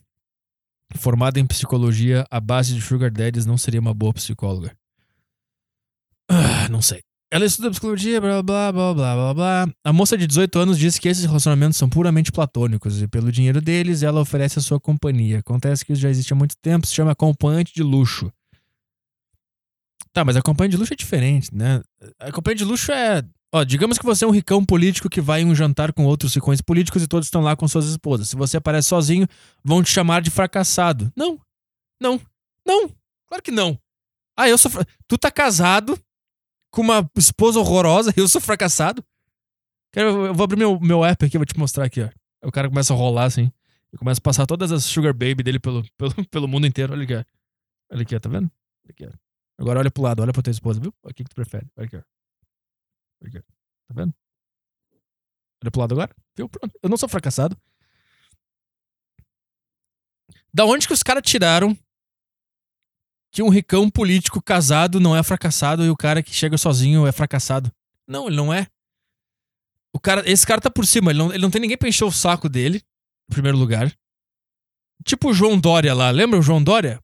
formada 0.97 1.41
em 1.41 1.47
psicologia 1.47 2.25
à 2.31 2.41
base 2.41 2.75
de 2.75 2.81
Sugar 2.81 3.11
Daddies 3.11 3.47
não 3.47 3.59
seria 3.59 3.81
uma 3.81 3.95
boa 3.95 4.15
psicóloga? 4.15 4.77
Ah, 6.29 6.69
não 6.69 6.81
sei. 6.81 7.03
Ela 7.35 7.47
estuda 7.47 7.69
psicologia, 7.69 8.21
blá 8.21 8.41
blá 8.45 8.71
blá 8.71 8.95
blá 8.95 9.15
blá 9.17 9.35
blá. 9.35 9.69
A 9.83 9.93
moça 9.93 10.17
de 10.17 10.25
18 10.25 10.57
anos 10.57 10.79
diz 10.79 11.01
que 11.01 11.09
esses 11.09 11.25
relacionamentos 11.25 11.77
são 11.77 11.89
puramente 11.89 12.31
platônicos 12.31 13.03
e 13.03 13.09
pelo 13.09 13.33
dinheiro 13.33 13.61
deles 13.61 14.05
ela 14.05 14.21
oferece 14.21 14.61
a 14.61 14.63
sua 14.63 14.79
companhia. 14.79 15.41
Acontece 15.41 15.85
que 15.85 15.93
isso 15.93 16.03
já 16.03 16.09
existe 16.09 16.33
há 16.33 16.37
muito 16.37 16.57
tempo, 16.57 16.87
se 16.87 16.95
chama 16.95 17.11
acompanhante 17.11 17.75
de 17.75 17.83
luxo. 17.83 18.33
Tá, 20.13 20.25
mas 20.25 20.37
acompanhante 20.37 20.77
de 20.77 20.77
luxo 20.77 20.93
é 20.93 20.97
diferente, 20.97 21.53
né? 21.53 21.83
Acompanhante 22.21 22.59
de 22.59 22.65
luxo 22.67 22.93
é. 22.93 23.25
Ó, 23.53 23.65
digamos 23.65 23.99
que 23.99 24.05
você 24.05 24.25
é 24.25 24.29
um 24.29 24.31
ricão 24.31 24.65
político 24.65 25.11
que 25.11 25.21
vai 25.21 25.41
em 25.41 25.47
um 25.47 25.57
jantar 25.57 25.93
com 25.93 26.05
outros 26.05 26.33
ricões 26.37 26.61
políticos 26.61 27.03
e 27.03 27.09
todos 27.09 27.27
estão 27.27 27.41
lá 27.41 27.57
com 27.57 27.67
suas 27.67 27.87
esposas. 27.87 28.29
Se 28.29 28.37
você 28.37 28.59
aparece 28.59 28.87
sozinho, 28.87 29.27
vão 29.65 29.83
te 29.83 29.91
chamar 29.91 30.23
de 30.23 30.31
fracassado. 30.31 31.13
Não. 31.17 31.41
Não. 32.01 32.21
Não. 32.65 32.89
Claro 33.27 33.43
que 33.43 33.51
não. 33.51 33.77
Ah, 34.39 34.49
eu 34.49 34.57
sou. 34.57 34.71
Tu 35.09 35.19
tá 35.19 35.33
casado 35.33 35.99
com 36.75 36.83
uma 36.83 37.09
esposa 37.17 37.61
horrorosa 37.61 38.13
e 38.17 38.21
eu 38.21 38.27
sou 38.27 38.41
fracassado? 38.41 39.05
Eu 39.95 40.35
vou 40.35 40.45
abrir 40.45 40.59
meu, 40.59 40.79
meu 40.81 41.05
app 41.05 41.25
aqui, 41.25 41.39
vou 41.39 41.47
te 41.47 41.57
mostrar 41.57 41.85
aqui, 41.85 42.03
ó. 42.03 42.11
O 42.43 42.51
cara 42.51 42.69
começa 42.69 42.93
a 42.93 42.97
rolar 42.97 43.25
assim. 43.25 43.51
E 43.93 43.97
começa 43.97 44.19
a 44.19 44.23
passar 44.23 44.45
todas 44.45 44.73
as 44.73 44.85
Sugar 44.85 45.15
Baby 45.15 45.45
dele 45.45 45.61
pelo, 45.61 45.85
pelo, 45.97 46.29
pelo 46.29 46.49
mundo 46.49 46.67
inteiro. 46.67 46.93
Olha 46.93 47.05
aqui, 47.05 47.15
ó. 47.15 47.25
Olha 47.93 48.03
aqui, 48.03 48.17
ó, 48.17 48.21
tá 48.21 48.29
vendo? 48.29 48.51
Aqui. 48.89 49.09
Agora 49.57 49.79
olha 49.79 49.91
pro 49.91 50.03
lado, 50.03 50.21
olha 50.21 50.33
pra 50.33 50.43
tua 50.43 50.51
esposa, 50.51 50.81
viu? 50.81 50.93
O 51.03 51.15
que, 51.15 51.23
que 51.23 51.31
tu 51.31 51.37
prefere? 51.37 51.67
Olha 51.77 51.87
aqui, 51.87 51.97
ó. 51.97 52.03
Olha 53.23 53.29
aqui. 53.29 53.39
Tá 53.87 53.95
vendo? 53.95 54.15
Olha 55.63 55.71
pro 55.71 55.81
lado 55.81 55.93
agora. 55.93 56.15
Viu? 56.37 56.49
Pronto. 56.49 56.77
Eu 56.83 56.89
não 56.89 56.97
sou 56.97 57.09
fracassado. 57.09 57.57
Da 60.53 60.65
onde 60.65 60.89
que 60.89 60.93
os 60.93 61.03
caras 61.03 61.23
tiraram 61.25 61.79
que 63.35 63.43
um 63.43 63.49
ricão 63.49 63.91
político 63.91 64.41
casado 64.41 65.01
não 65.01 65.17
é 65.17 65.21
fracassado 65.21 65.85
e 65.85 65.91
o 65.91 65.97
cara 65.97 66.23
que 66.23 66.33
chega 66.33 66.57
sozinho 66.57 67.05
é 67.05 67.11
fracassado? 67.11 67.69
Não, 68.07 68.29
ele 68.29 68.37
não 68.37 68.55
é. 68.55 68.69
O 69.93 69.99
cara, 69.99 70.23
esse 70.25 70.47
cara 70.47 70.61
tá 70.61 70.71
por 70.71 70.87
cima, 70.87 71.11
ele 71.11 71.19
não, 71.19 71.33
ele 71.33 71.43
não 71.43 71.51
tem 71.51 71.61
ninguém 71.61 71.77
pra 71.77 71.89
encher 71.89 72.05
o 72.05 72.13
saco 72.13 72.49
dele, 72.49 72.81
em 73.29 73.35
primeiro 73.35 73.59
lugar. 73.59 73.93
Tipo 75.05 75.31
o 75.31 75.35
João 75.35 75.59
Dória 75.59 75.93
lá, 75.93 76.13
lembra 76.13 76.39
o 76.39 76.43
João 76.43 76.63
Dória? 76.63 77.01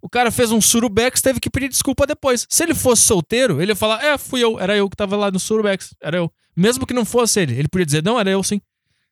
O 0.00 0.08
cara 0.08 0.30
fez 0.30 0.50
um 0.50 0.62
surubex, 0.62 1.20
teve 1.20 1.38
que 1.38 1.50
pedir 1.50 1.68
desculpa 1.68 2.06
depois. 2.06 2.46
Se 2.48 2.62
ele 2.62 2.74
fosse 2.74 3.02
solteiro, 3.02 3.60
ele 3.60 3.72
ia 3.72 3.76
falar: 3.76 4.02
É, 4.02 4.16
fui 4.16 4.42
eu, 4.42 4.58
era 4.58 4.74
eu 4.74 4.88
que 4.88 4.96
tava 4.96 5.14
lá 5.14 5.30
no 5.30 5.38
surubex, 5.38 5.94
era 6.00 6.16
eu. 6.16 6.32
Mesmo 6.56 6.86
que 6.86 6.94
não 6.94 7.04
fosse 7.04 7.38
ele, 7.38 7.54
ele 7.54 7.68
podia 7.68 7.84
dizer: 7.84 8.02
Não, 8.02 8.18
era 8.18 8.30
eu 8.30 8.42
sim. 8.42 8.62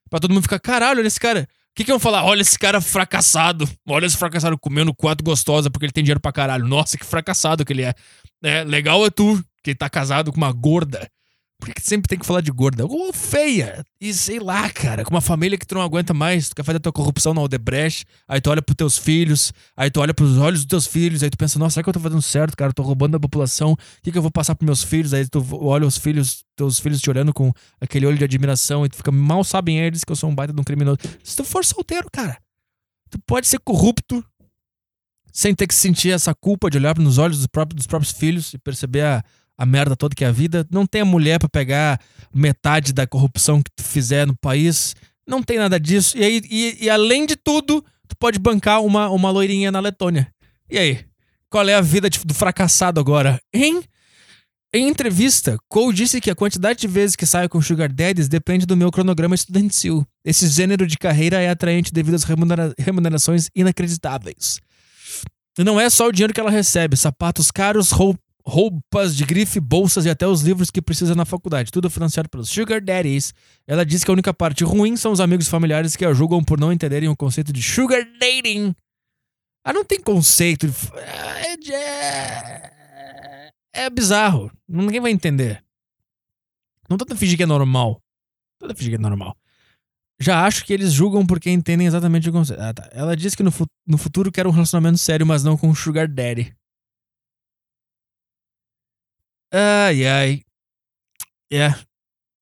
Pra 0.09 0.19
todo 0.19 0.33
mundo 0.33 0.45
ficar: 0.45 0.59
Caralho, 0.59 1.01
olha 1.01 1.07
esse 1.07 1.21
cara. 1.21 1.47
Que, 1.79 1.85
que 1.85 1.93
iam 1.93 2.01
falar? 2.01 2.25
Olha 2.25 2.41
esse 2.41 2.59
cara 2.59 2.81
fracassado. 2.81 3.65
Olha 3.89 4.05
esse 4.05 4.17
fracassado 4.17 4.59
comendo 4.59 4.93
quatro 4.93 5.25
gostosa 5.25 5.71
porque 5.71 5.87
ele 5.87 5.93
tem 5.93 6.03
dinheiro 6.03 6.19
pra 6.19 6.33
caralho. 6.33 6.67
Nossa, 6.67 6.99
que 6.99 7.05
fracassado 7.05 7.65
que 7.65 7.73
ele 7.73 7.85
é. 7.85 7.95
É, 8.43 8.65
legal 8.65 9.07
é 9.07 9.11
tu, 9.11 9.41
que 9.63 9.77
tá 9.77 9.89
casado 9.89 10.33
com 10.33 10.39
uma 10.39 10.51
gorda. 10.51 11.09
Por 11.61 11.75
que 11.75 11.83
sempre 11.83 12.09
tem 12.09 12.19
que 12.19 12.25
falar 12.25 12.41
de 12.41 12.53
gorda? 12.53 12.87
Ou 12.87 13.13
feia. 13.13 13.85
E 14.01 14.15
sei 14.15 14.39
lá, 14.39 14.71
cara, 14.71 15.05
com 15.05 15.11
uma 15.11 15.21
família 15.21 15.59
que 15.59 15.67
tu 15.67 15.75
não 15.75 15.83
aguenta 15.83 16.15
mais, 16.15 16.49
tu 16.49 16.55
quer 16.55 16.63
fazer 16.63 16.77
a 16.77 16.81
tua 16.81 16.93
corrupção 16.93 17.35
na 17.35 17.41
Odebrecht, 17.41 18.05
aí 18.29 18.41
tu 18.41 18.49
olha 18.49 18.63
pros 18.63 18.77
teus 18.77 18.97
filhos, 18.97 19.53
aí 19.77 19.91
tu 19.91 20.01
olha 20.01 20.15
pros 20.15 20.39
olhos 20.39 20.61
dos 20.61 20.67
teus 20.67 20.87
filhos, 20.87 21.23
aí 21.23 21.31
tu 21.31 21.37
pensa, 21.37 21.59
nossa, 21.59 21.75
será 21.75 21.83
que 21.83 21.89
eu 21.89 21.95
tô 21.95 22.01
fazendo 22.01 22.23
certo, 22.23 22.57
cara? 22.57 22.71
Eu 22.71 22.75
tô 22.75 22.83
roubando 22.85 23.17
a 23.17 23.21
população, 23.21 23.73
o 23.73 23.77
que, 24.03 24.13
que 24.13 24.17
eu 24.17 24.23
vou 24.23 24.31
passar 24.31 24.55
pros 24.55 24.67
meus 24.67 24.85
filhos? 24.85 25.13
Aí 25.13 25.27
tu 25.27 25.45
olha 25.61 25.85
os 25.85 25.99
filhos, 25.99 26.45
teus 26.55 26.79
filhos 26.79 27.01
te 27.01 27.11
olhando 27.11 27.35
com 27.35 27.53
aquele 27.81 28.07
olho 28.07 28.17
de 28.17 28.25
admiração, 28.25 28.87
e 28.87 28.89
tu 28.89 28.97
fica, 28.97 29.11
mal 29.11 29.43
sabem 29.43 29.81
eles 29.81 30.05
que 30.05 30.13
eu 30.13 30.17
sou 30.17 30.31
um 30.31 30.35
baita 30.35 30.53
de 30.53 30.61
um 30.61 30.65
criminoso. 30.65 30.99
Se 31.25 31.37
tu 31.37 31.43
for 31.43 31.65
solteiro, 31.65 32.09
cara, 32.13 32.39
tu 33.11 33.19
pode 33.27 33.49
ser 33.49 33.59
corrupto, 33.59 34.25
sem 35.33 35.55
ter 35.55 35.67
que 35.67 35.75
sentir 35.75 36.11
essa 36.11 36.33
culpa 36.35 36.71
de 36.71 36.79
olhar 36.79 36.97
nos 36.99 37.19
olhos 37.19 37.39
dos 37.39 37.47
próprios, 37.49 37.77
dos 37.77 37.87
próprios 37.87 38.13
filhos 38.13 38.55
e 38.55 38.59
perceber 38.59 39.03
a 39.03 39.25
a 39.59 39.67
merda 39.67 39.97
toda 39.97 40.15
que 40.15 40.25
é 40.25 40.29
a 40.29 40.33
vida. 40.33 40.65
Não 40.71 40.87
tem 40.87 41.01
a 41.01 41.05
mulher 41.05 41.41
para 41.41 41.49
pegar 41.49 42.01
metade 42.33 42.93
da 42.93 43.07
corrupção 43.07 43.61
que 43.61 43.71
tu 43.75 43.83
fizer 43.83 44.25
no 44.25 44.37
país. 44.37 44.95
Não 45.27 45.43
tem 45.43 45.59
nada 45.59 45.79
disso. 45.81 46.17
E, 46.17 46.25
aí, 46.25 46.41
e, 46.49 46.85
e, 46.85 46.89
além 46.89 47.27
de 47.27 47.35
tudo, 47.35 47.85
tu 48.07 48.17
pode 48.17 48.39
bancar 48.39 48.81
uma, 48.83 49.11
uma 49.11 49.31
loirinha 49.31 49.73
na 49.73 49.81
Letônia. 49.81 50.33
E 50.71 50.79
aí? 50.79 51.05
Qual 51.51 51.69
é 51.69 51.75
a 51.75 51.81
vida 51.81 52.09
de, 52.09 52.21
do 52.25 52.33
fracassado 52.33 53.01
agora? 53.01 53.41
Hein? 53.53 53.83
Em 54.73 54.87
entrevista, 54.87 55.57
Cole 55.67 55.95
disse 55.95 56.21
que 56.21 56.31
a 56.31 56.35
quantidade 56.35 56.79
de 56.79 56.87
vezes 56.87 57.17
que 57.17 57.25
saio 57.25 57.49
com 57.49 57.61
Sugar 57.61 57.91
Daddies 57.91 58.29
depende 58.29 58.67
do 58.67 58.77
meu 58.77 58.91
cronograma 58.91 59.35
estudantil. 59.35 60.07
Esse 60.23 60.47
gênero 60.47 60.87
de 60.87 60.99
carreira 60.99 61.41
é 61.41 61.49
atraente 61.49 61.91
devido 61.91 62.15
às 62.15 62.25
remunera 62.25 62.75
remunerações 62.79 63.49
inacreditáveis. 63.55 64.61
E 65.59 65.65
não 65.65 65.81
é 65.81 65.89
só 65.89 66.07
o 66.07 66.13
dinheiro 66.13 66.35
que 66.35 66.41
ela 66.41 66.51
recebe, 66.51 66.97
sapatos 66.99 67.51
caros, 67.51 67.91
roupas 68.49 69.15
de 69.15 69.25
grife, 69.25 69.61
bolsas 69.61 70.07
e 70.07 70.11
até 70.11 70.27
os 70.27 70.41
livros 70.41 70.71
que 70.71 70.81
precisa 70.81 71.15
na 71.15 71.27
faculdade. 71.27 71.71
Tudo 71.71 71.91
financiado 71.91 72.31
pelos 72.31 72.49
Sugar 72.49 72.83
Daddies. 72.83 73.35
Ela 73.67 73.85
diz 73.85 74.03
que 74.03 74.11
a 74.11 74.15
única 74.15 74.33
parte 74.33 74.65
ruim 74.65 74.97
são 74.97 75.13
os 75.13 75.21
amigos 75.21 75.47
familiares 75.49 75.95
que 75.95 76.05
a 76.05 76.15
julgam 76.15 76.43
por 76.43 76.59
não 76.59 76.73
entenderem 76.73 77.09
o 77.09 77.17
conceito 77.17 77.53
de 77.53 77.63
Sugar 77.63 78.03
Dating. 78.19 78.75
Ah, 79.63 79.73
não 79.73 79.85
tem 79.85 80.01
conceito. 80.01 80.67
É, 80.97 81.73
é, 81.73 83.51
é 83.75 83.91
bizarro. 83.91 84.51
Ninguém 84.67 85.01
vai 85.01 85.11
entender. 85.11 85.63
Não 86.89 86.97
tenta 86.97 87.15
fingir 87.15 87.37
que 87.37 87.43
é 87.43 87.47
normal. 87.47 88.01
Tenta 88.59 88.75
fingir 88.75 88.93
que 88.93 88.97
é 88.97 88.99
normal. 88.99 89.37
Já 90.19 90.45
acho 90.45 90.65
que 90.65 90.73
eles 90.73 90.93
julgam 90.93 91.25
porque 91.25 91.51
entendem 91.51 91.87
exatamente 91.87 92.29
o 92.29 92.33
conceito. 92.33 92.61
Ah, 92.61 92.73
tá. 92.73 92.89
Ela 92.93 93.15
diz 93.15 93.35
que 93.35 93.43
no, 93.43 93.53
fu 93.53 93.67
no 93.87 93.99
futuro 93.99 94.33
quer 94.33 94.47
um 94.47 94.51
relacionamento 94.51 94.99
sério, 94.99 95.27
mas 95.27 95.45
não 95.45 95.57
com 95.57 95.73
Sugar 95.75 96.09
Daddy. 96.09 96.58
Ai, 99.53 100.07
ai. 100.07 100.43
É. 101.51 101.69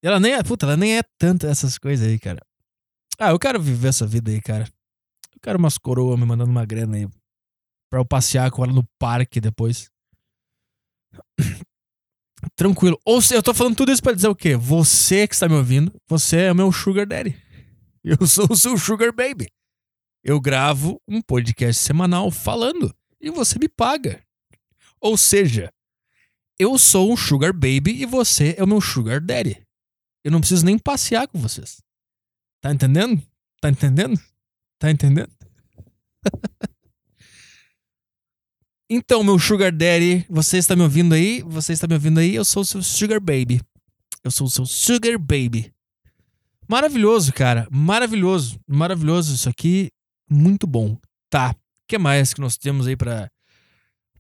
Ela 0.02 0.18
nem 0.18 0.32
é. 0.32 0.42
Puta, 0.42 0.66
ela 0.66 0.76
nem 0.76 0.98
é 0.98 1.02
tanto 1.18 1.46
essas 1.46 1.78
coisas 1.78 2.06
aí, 2.06 2.18
cara. 2.18 2.40
Ah, 3.18 3.30
eu 3.30 3.38
quero 3.38 3.60
viver 3.60 3.88
essa 3.88 4.06
vida 4.06 4.30
aí, 4.30 4.40
cara. 4.40 4.68
Eu 5.34 5.40
quero 5.40 5.58
umas 5.58 5.78
coroas 5.78 6.18
me 6.18 6.26
mandando 6.26 6.50
uma 6.50 6.66
grana 6.66 6.96
aí. 6.96 7.08
Pra 7.90 8.00
eu 8.00 8.04
passear 8.04 8.50
com 8.50 8.64
ela 8.64 8.72
no 8.72 8.84
parque 8.98 9.40
depois. 9.40 9.90
Tranquilo. 12.56 12.98
Ou 13.04 13.22
seja, 13.22 13.36
eu 13.38 13.42
tô 13.42 13.54
falando 13.54 13.76
tudo 13.76 13.92
isso 13.92 14.02
pra 14.02 14.12
dizer 14.12 14.28
o 14.28 14.36
quê? 14.36 14.56
Você 14.56 15.26
que 15.26 15.34
está 15.34 15.48
me 15.48 15.54
ouvindo, 15.54 15.92
você 16.08 16.42
é 16.42 16.52
o 16.52 16.54
meu 16.54 16.70
Sugar 16.72 17.06
Daddy. 17.06 17.40
Eu 18.04 18.24
sou 18.24 18.46
o 18.48 18.56
seu 18.56 18.78
Sugar 18.78 19.12
Baby. 19.12 19.48
Eu 20.22 20.40
gravo 20.40 21.00
um 21.08 21.20
podcast 21.20 21.82
semanal 21.82 22.30
falando 22.30 22.94
e 23.20 23.30
você 23.30 23.58
me 23.58 23.68
paga. 23.68 24.24
Ou 25.00 25.16
seja, 25.16 25.72
eu 26.58 26.78
sou 26.78 27.12
um 27.12 27.16
sugar 27.16 27.52
baby 27.52 28.02
e 28.02 28.06
você 28.06 28.54
é 28.56 28.64
o 28.64 28.66
meu 28.66 28.80
sugar 28.80 29.20
daddy. 29.20 29.62
Eu 30.24 30.30
não 30.30 30.40
preciso 30.40 30.64
nem 30.64 30.78
passear 30.78 31.28
com 31.28 31.38
vocês. 31.38 31.82
Tá 32.60 32.72
entendendo? 32.72 33.22
Tá 33.60 33.68
entendendo? 33.70 34.20
Tá 34.78 34.90
entendendo? 34.90 35.30
então, 38.90 39.22
meu 39.22 39.38
sugar 39.38 39.70
daddy, 39.70 40.26
você 40.28 40.58
está 40.58 40.74
me 40.74 40.82
ouvindo 40.82 41.14
aí? 41.14 41.42
Você 41.42 41.72
está 41.72 41.86
me 41.86 41.94
ouvindo 41.94 42.18
aí? 42.18 42.34
Eu 42.34 42.44
sou 42.44 42.62
o 42.62 42.66
seu 42.66 42.82
sugar 42.82 43.20
baby. 43.20 43.60
Eu 44.24 44.30
sou 44.30 44.46
o 44.46 44.50
seu 44.50 44.66
sugar 44.66 45.18
baby. 45.18 45.72
Maravilhoso, 46.68 47.32
cara. 47.32 47.68
Maravilhoso. 47.70 48.58
Maravilhoso 48.66 49.34
isso 49.34 49.48
aqui. 49.48 49.88
Muito 50.28 50.66
bom. 50.66 50.98
Tá. 51.30 51.50
O 51.50 51.86
que 51.86 51.98
mais 51.98 52.34
que 52.34 52.40
nós 52.40 52.56
temos 52.56 52.88
aí 52.88 52.96
para 52.96 53.30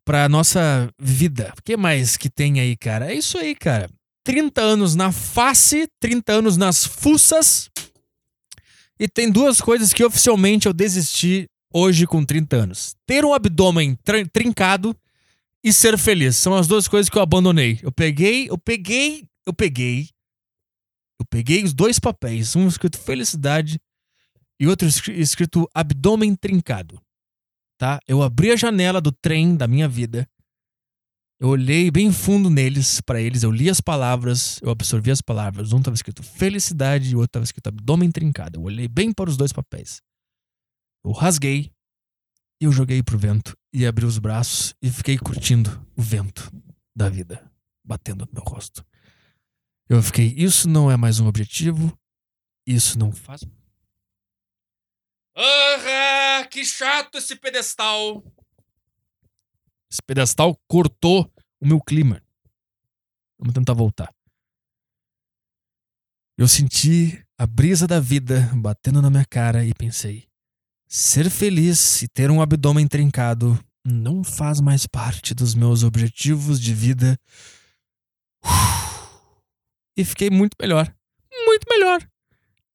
pra 0.06 0.28
nossa 0.28 0.88
vida. 0.98 1.52
O 1.58 1.62
que 1.62 1.76
mais 1.76 2.16
que 2.16 2.30
tem 2.30 2.60
aí, 2.60 2.76
cara? 2.76 3.12
É 3.12 3.14
isso 3.14 3.36
aí, 3.36 3.56
cara. 3.56 3.90
30 4.24 4.62
anos 4.62 4.94
na 4.94 5.10
face, 5.10 5.88
30 6.00 6.32
anos 6.32 6.56
nas 6.56 6.86
fuças. 6.86 7.68
E 8.98 9.08
tem 9.08 9.30
duas 9.30 9.60
coisas 9.60 9.92
que 9.92 10.04
oficialmente 10.04 10.66
eu 10.66 10.72
desisti 10.72 11.48
hoje 11.74 12.06
com 12.06 12.24
30 12.24 12.56
anos: 12.56 12.94
ter 13.04 13.24
um 13.24 13.34
abdômen 13.34 13.98
trincado 14.32 14.96
e 15.62 15.72
ser 15.72 15.98
feliz. 15.98 16.36
São 16.36 16.54
as 16.54 16.68
duas 16.68 16.86
coisas 16.86 17.10
que 17.10 17.18
eu 17.18 17.22
abandonei. 17.22 17.80
Eu 17.82 17.90
peguei, 17.90 18.48
eu 18.48 18.56
peguei, 18.56 19.24
eu 19.44 19.52
peguei. 19.52 20.08
Eu 21.18 21.26
peguei 21.28 21.64
os 21.64 21.72
dois 21.74 21.98
papéis, 21.98 22.54
um 22.54 22.68
escrito 22.68 22.98
felicidade 22.98 23.80
e 24.60 24.68
outro 24.68 24.86
escrito 24.86 25.68
abdômen 25.74 26.34
trincado 26.36 27.00
tá? 27.78 28.00
Eu 28.06 28.22
abri 28.22 28.50
a 28.50 28.56
janela 28.56 29.00
do 29.00 29.12
trem 29.12 29.56
da 29.56 29.66
minha 29.66 29.88
vida. 29.88 30.28
Eu 31.38 31.48
olhei 31.48 31.90
bem 31.90 32.10
fundo 32.10 32.48
neles, 32.48 33.00
para 33.02 33.20
eles, 33.20 33.42
eu 33.42 33.50
li 33.50 33.68
as 33.68 33.80
palavras, 33.80 34.58
eu 34.62 34.70
absorvi 34.70 35.10
as 35.10 35.20
palavras. 35.20 35.72
Um 35.72 35.78
estava 35.78 35.94
escrito 35.94 36.22
felicidade 36.22 37.10
e 37.10 37.14
o 37.14 37.18
outro 37.18 37.30
estava 37.30 37.44
escrito 37.44 37.68
abdômen 37.68 38.10
trincado. 38.10 38.58
Eu 38.58 38.64
olhei 38.64 38.88
bem 38.88 39.12
para 39.12 39.28
os 39.28 39.36
dois 39.36 39.52
papéis. 39.52 40.00
Eu 41.04 41.12
rasguei 41.12 41.70
e 42.60 42.64
eu 42.64 42.72
joguei 42.72 43.02
pro 43.02 43.18
vento 43.18 43.56
e 43.72 43.86
abri 43.86 44.06
os 44.06 44.18
braços 44.18 44.74
e 44.80 44.90
fiquei 44.90 45.18
curtindo 45.18 45.86
o 45.94 46.02
vento 46.02 46.50
da 46.96 47.10
vida 47.10 47.50
batendo 47.84 48.24
no 48.24 48.32
meu 48.32 48.42
rosto. 48.42 48.84
Eu 49.88 50.02
fiquei, 50.02 50.34
isso 50.36 50.68
não 50.68 50.90
é 50.90 50.96
mais 50.96 51.20
um 51.20 51.26
objetivo, 51.26 51.96
isso 52.66 52.98
não 52.98 53.12
faz 53.12 53.44
ah, 55.36 56.46
que 56.50 56.64
chato 56.64 57.18
esse 57.18 57.36
pedestal. 57.36 58.24
Esse 59.90 60.02
pedestal 60.02 60.58
cortou 60.66 61.30
o 61.60 61.66
meu 61.66 61.80
clima. 61.80 62.22
Vamos 63.38 63.54
tentar 63.54 63.74
voltar. 63.74 64.12
Eu 66.38 66.48
senti 66.48 67.22
a 67.38 67.46
brisa 67.46 67.86
da 67.86 68.00
vida 68.00 68.50
batendo 68.54 69.02
na 69.02 69.10
minha 69.10 69.24
cara 69.24 69.64
e 69.64 69.74
pensei: 69.74 70.26
ser 70.88 71.30
feliz 71.30 72.02
e 72.02 72.08
ter 72.08 72.30
um 72.30 72.40
abdômen 72.40 72.88
trincado 72.88 73.58
não 73.84 74.24
faz 74.24 74.60
mais 74.60 74.86
parte 74.86 75.34
dos 75.34 75.54
meus 75.54 75.82
objetivos 75.82 76.60
de 76.60 76.74
vida. 76.74 77.18
E 79.98 80.04
fiquei 80.04 80.28
muito 80.28 80.54
melhor. 80.60 80.94
Muito 81.46 81.66
melhor 81.70 82.06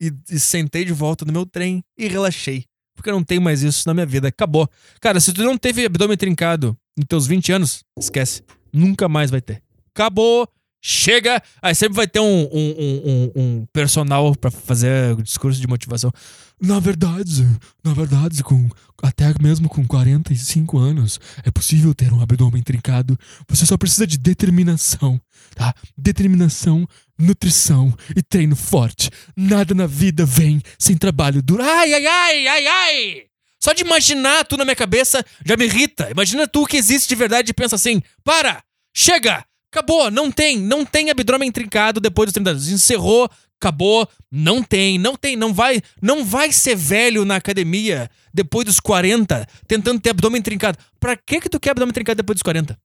e, 0.01 0.11
e 0.29 0.39
sentei 0.39 0.83
de 0.83 0.91
volta 0.91 1.23
no 1.23 1.31
meu 1.31 1.45
trem 1.45 1.83
e 1.95 2.07
relaxei. 2.07 2.65
Porque 2.95 3.09
eu 3.09 3.13
não 3.13 3.23
tenho 3.23 3.41
mais 3.41 3.61
isso 3.61 3.83
na 3.87 3.93
minha 3.93 4.05
vida. 4.05 4.27
Acabou. 4.27 4.69
Cara, 4.99 5.19
se 5.19 5.31
tu 5.31 5.43
não 5.43 5.57
teve 5.57 5.85
abdômen 5.85 6.17
trincado 6.17 6.77
nos 6.97 7.05
teus 7.07 7.27
20 7.27 7.51
anos, 7.51 7.83
esquece. 7.97 8.43
Nunca 8.73 9.07
mais 9.07 9.29
vai 9.29 9.41
ter. 9.41 9.61
Acabou 9.93 10.49
chega, 10.81 11.41
aí 11.61 11.75
sempre 11.75 11.95
vai 11.95 12.07
ter 12.07 12.19
um, 12.19 12.49
um, 12.51 13.01
um, 13.05 13.31
um 13.35 13.65
personal 13.71 14.35
para 14.35 14.49
fazer 14.49 15.15
discurso 15.21 15.61
de 15.61 15.67
motivação. 15.67 16.11
Na 16.59 16.79
verdade, 16.79 17.47
na 17.83 17.93
verdade, 17.93 18.43
com, 18.43 18.67
até 19.01 19.33
mesmo 19.41 19.69
com 19.69 19.85
45 19.85 20.77
anos, 20.77 21.19
é 21.43 21.51
possível 21.51 21.93
ter 21.93 22.11
um 22.11 22.21
abdômen 22.21 22.61
trincado. 22.63 23.17
Você 23.47 23.65
só 23.65 23.77
precisa 23.77 24.05
de 24.05 24.17
determinação, 24.17 25.19
tá? 25.55 25.73
Determinação, 25.97 26.87
nutrição 27.21 27.93
e 28.15 28.21
treino 28.21 28.55
forte. 28.55 29.09
Nada 29.35 29.73
na 29.73 29.87
vida 29.87 30.25
vem 30.25 30.61
sem 30.77 30.97
trabalho 30.97 31.41
duro. 31.41 31.63
Ai, 31.63 31.93
ai, 31.93 32.05
ai, 32.05 32.47
ai, 32.47 32.67
ai! 32.67 33.23
Só 33.59 33.73
de 33.73 33.83
imaginar 33.83 34.43
tu 34.45 34.57
na 34.57 34.65
minha 34.65 34.75
cabeça 34.75 35.23
já 35.45 35.55
me 35.55 35.65
irrita. 35.65 36.09
Imagina 36.09 36.47
tu 36.47 36.65
que 36.65 36.77
existe 36.77 37.07
de 37.07 37.15
verdade 37.15 37.51
e 37.51 37.53
pensa 37.53 37.75
assim: 37.75 38.01
para, 38.23 38.63
chega, 38.95 39.45
Acabou, 39.73 40.11
não 40.11 40.29
tem, 40.29 40.57
não 40.57 40.83
tem 40.83 41.09
abdômen 41.09 41.49
trincado 41.49 42.01
depois 42.01 42.27
dos 42.27 42.33
30 42.33 42.49
anos. 42.49 42.67
Encerrou, 42.67 43.29
Acabou, 43.61 44.09
não 44.31 44.63
tem, 44.63 44.97
não 44.97 45.15
tem, 45.15 45.35
não 45.35 45.53
vai, 45.53 45.83
não 46.01 46.25
vai 46.25 46.51
ser 46.51 46.75
velho 46.75 47.23
na 47.23 47.35
academia 47.35 48.09
depois 48.33 48.65
dos 48.65 48.79
40, 48.79 49.47
tentando 49.67 50.01
ter 50.01 50.09
abdômen 50.09 50.41
trincado. 50.41 50.79
Pra 50.99 51.15
que 51.15 51.39
que 51.39 51.47
tu 51.47 51.59
quer 51.59 51.69
abdômen 51.69 51.93
trincado 51.93 52.17
depois 52.17 52.37
dos 52.37 52.41
40? 52.41 52.75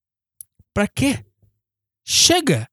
Pra 0.74 0.86
quê? 0.86 1.24
Chega. 2.04 2.68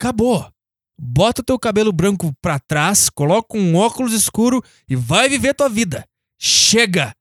Acabou. 0.00 0.52
Bota 0.98 1.42
teu 1.42 1.58
cabelo 1.58 1.92
branco 1.92 2.32
pra 2.40 2.58
trás, 2.58 3.10
coloca 3.10 3.56
um 3.56 3.76
óculos 3.76 4.12
escuro 4.12 4.62
e 4.88 4.94
vai 4.94 5.28
viver 5.28 5.54
tua 5.54 5.68
vida. 5.68 6.04
Chega. 6.38 7.14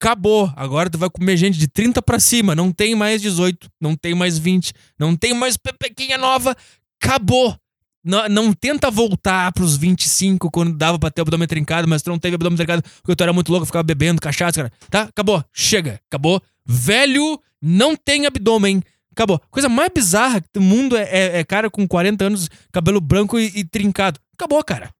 Acabou. 0.00 0.52
Agora 0.56 0.88
tu 0.88 0.96
vai 0.96 1.10
comer 1.10 1.36
gente 1.36 1.58
de 1.58 1.66
30 1.66 2.00
para 2.00 2.20
cima. 2.20 2.54
Não 2.54 2.72
tem 2.72 2.94
mais 2.94 3.20
18, 3.20 3.68
não 3.80 3.96
tem 3.96 4.14
mais 4.14 4.38
20, 4.38 4.72
não 4.98 5.16
tem 5.16 5.34
mais 5.34 5.56
pepequinha 5.56 6.16
nova. 6.16 6.56
Acabou. 7.02 7.56
Não, 8.04 8.28
não 8.28 8.52
tenta 8.52 8.90
voltar 8.90 9.52
pros 9.52 9.76
25 9.76 10.50
quando 10.50 10.72
dava 10.72 10.98
pra 10.98 11.10
ter 11.10 11.20
o 11.20 11.22
abdômen 11.22 11.48
trincado, 11.48 11.88
mas 11.88 12.00
tu 12.00 12.10
não 12.10 12.18
teve 12.18 12.36
abdômen 12.36 12.56
trincado 12.56 12.82
porque 13.02 13.16
tu 13.16 13.22
era 13.22 13.32
muito 13.32 13.50
louco, 13.50 13.66
ficava 13.66 13.82
bebendo 13.82 14.20
cachaça, 14.20 14.62
cara. 14.62 14.72
Tá? 14.88 15.02
Acabou. 15.02 15.44
Chega. 15.52 16.00
Acabou. 16.08 16.40
Velho 16.64 17.40
não 17.60 17.96
tem 17.96 18.24
abdômen. 18.24 18.82
Acabou. 19.12 19.40
Coisa 19.50 19.68
mais 19.68 19.90
bizarra 19.92 20.42
do 20.52 20.60
mundo 20.60 20.96
é, 20.96 21.02
é, 21.02 21.38
é 21.38 21.44
cara 21.44 21.70
com 21.70 21.86
40 21.86 22.24
anos, 22.24 22.48
cabelo 22.72 23.00
branco 23.00 23.38
e, 23.38 23.46
e 23.54 23.64
trincado. 23.64 24.20
Acabou, 24.34 24.62
cara. 24.62 24.90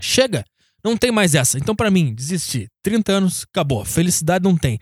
Chega. 0.00 0.44
Não 0.84 0.96
tem 0.96 1.10
mais 1.10 1.34
essa. 1.34 1.58
Então, 1.58 1.74
para 1.74 1.90
mim, 1.90 2.14
desistir. 2.14 2.70
30 2.82 3.12
anos, 3.12 3.46
acabou. 3.50 3.84
Felicidade 3.84 4.44
não 4.44 4.56
tem. 4.56 4.78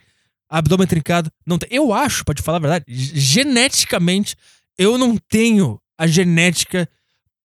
Abdômen 0.48 0.86
trincado, 0.86 1.30
não 1.46 1.58
tem. 1.58 1.68
Eu 1.72 1.92
acho, 1.92 2.24
pra 2.24 2.34
te 2.34 2.42
falar 2.42 2.58
a 2.58 2.60
verdade, 2.60 2.84
geneticamente, 2.88 4.36
eu 4.78 4.96
não 4.98 5.16
tenho 5.16 5.80
a 5.98 6.06
genética 6.06 6.88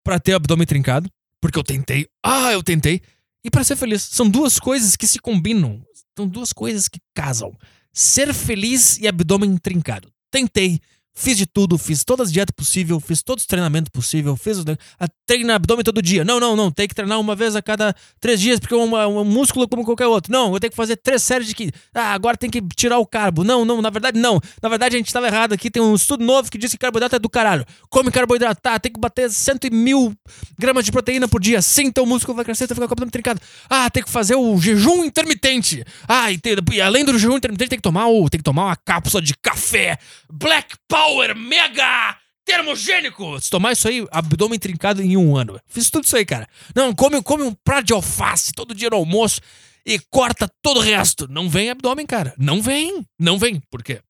para 0.04 0.18
ter 0.18 0.34
abdômen 0.34 0.66
trincado. 0.66 1.10
Porque 1.40 1.58
eu 1.58 1.64
tentei. 1.64 2.06
Ah, 2.22 2.52
eu 2.52 2.62
tentei. 2.62 3.00
E 3.42 3.50
para 3.50 3.64
ser 3.64 3.76
feliz. 3.76 4.02
São 4.02 4.28
duas 4.28 4.58
coisas 4.58 4.96
que 4.96 5.06
se 5.06 5.18
combinam. 5.18 5.82
São 6.16 6.26
duas 6.28 6.52
coisas 6.52 6.88
que 6.88 7.00
casam. 7.14 7.56
Ser 7.92 8.34
feliz 8.34 8.98
e 8.98 9.08
abdômen 9.08 9.56
trincado. 9.56 10.12
Tentei. 10.30 10.80
Fiz 11.12 11.36
de 11.36 11.44
tudo, 11.44 11.76
fiz 11.76 12.04
todas 12.04 12.28
as 12.28 12.32
dietas 12.32 12.54
possíveis, 12.56 13.02
fiz 13.04 13.22
todos 13.22 13.42
os 13.42 13.46
treinamentos 13.46 13.90
possíveis, 13.90 14.40
fiz 14.40 14.58
a 14.98 15.08
treina 15.26 15.56
abdômen 15.56 15.84
todo 15.84 16.00
dia. 16.00 16.24
Não, 16.24 16.38
não, 16.38 16.54
não, 16.54 16.70
tem 16.70 16.86
que 16.86 16.94
treinar 16.94 17.18
uma 17.18 17.34
vez 17.34 17.56
a 17.56 17.60
cada 17.60 17.94
três 18.20 18.40
dias, 18.40 18.60
porque 18.60 18.72
é 18.72 18.76
um, 18.76 19.24
músculo 19.24 19.68
como 19.68 19.84
qualquer 19.84 20.06
outro. 20.06 20.32
Não, 20.32 20.54
eu 20.54 20.60
tenho 20.60 20.70
que 20.70 20.76
fazer 20.76 20.96
três 20.96 21.22
séries 21.22 21.48
de 21.48 21.54
que. 21.54 21.72
Ah, 21.92 22.14
agora 22.14 22.36
tem 22.36 22.48
que 22.48 22.62
tirar 22.74 22.98
o 22.98 23.06
carbo. 23.06 23.42
Não, 23.42 23.64
não, 23.64 23.82
na 23.82 23.90
verdade 23.90 24.18
não. 24.18 24.40
Na 24.62 24.68
verdade 24.68 24.94
a 24.94 24.98
gente 24.98 25.08
estava 25.08 25.26
errado 25.26 25.52
aqui. 25.52 25.70
Tem 25.70 25.82
um 25.82 25.94
estudo 25.94 26.24
novo 26.24 26.50
que 26.50 26.56
diz 26.56 26.70
que 26.70 26.78
carboidrato 26.78 27.16
é 27.16 27.18
do 27.18 27.28
caralho. 27.28 27.66
Come 27.90 28.10
carboidrato, 28.10 28.62
tá, 28.62 28.78
tem 28.78 28.92
que 28.92 29.00
bater 29.00 29.28
cento 29.30 29.66
e 29.66 29.70
mil 29.70 30.14
gramas 30.58 30.84
de 30.84 30.92
proteína 30.92 31.26
por 31.26 31.40
dia. 31.40 31.60
Sim, 31.60 31.90
teu 31.90 32.06
músculo 32.06 32.36
vai 32.36 32.44
crescer, 32.44 32.68
tu 32.68 32.74
fica 32.74 32.88
com 32.88 32.94
o 32.94 33.10
trincado. 33.10 33.40
Ah, 33.68 33.90
tem 33.90 34.02
que 34.02 34.10
fazer 34.10 34.36
o 34.36 34.58
jejum 34.58 35.04
intermitente. 35.04 35.84
Ah, 36.08 36.30
e, 36.30 36.38
tem, 36.38 36.54
e 36.72 36.80
além 36.80 37.04
do 37.04 37.12
jejum 37.18 37.36
intermitente, 37.36 37.70
tem 37.70 37.78
que 37.78 37.82
tomar 37.82 38.06
o, 38.06 38.30
tem 38.30 38.38
que 38.38 38.44
tomar 38.44 38.66
uma 38.66 38.76
cápsula 38.76 39.20
de 39.20 39.34
café. 39.36 39.98
Black 40.32 40.76
Power 40.88 40.99
Mega 41.36 42.18
termogênico. 42.44 43.40
Se 43.40 43.50
tomar 43.50 43.72
isso 43.72 43.88
aí, 43.88 44.06
abdômen 44.10 44.58
trincado 44.58 45.02
em 45.02 45.16
um 45.16 45.36
ano. 45.36 45.60
Fiz 45.66 45.90
tudo 45.90 46.04
isso 46.04 46.16
aí, 46.16 46.24
cara. 46.24 46.48
Não, 46.74 46.94
come, 46.94 47.22
come 47.22 47.42
um 47.42 47.54
prato 47.54 47.86
de 47.86 47.92
alface 47.92 48.52
todo 48.52 48.74
dia 48.74 48.90
no 48.90 48.96
almoço 48.96 49.40
e 49.86 49.98
corta 50.10 50.50
todo 50.62 50.78
o 50.78 50.82
resto. 50.82 51.28
Não 51.28 51.48
vem 51.48 51.70
abdômen, 51.70 52.06
cara. 52.06 52.34
Não 52.36 52.60
vem. 52.60 53.06
Não 53.18 53.38
vem. 53.38 53.60
Por 53.70 53.82
quê? 53.82 54.00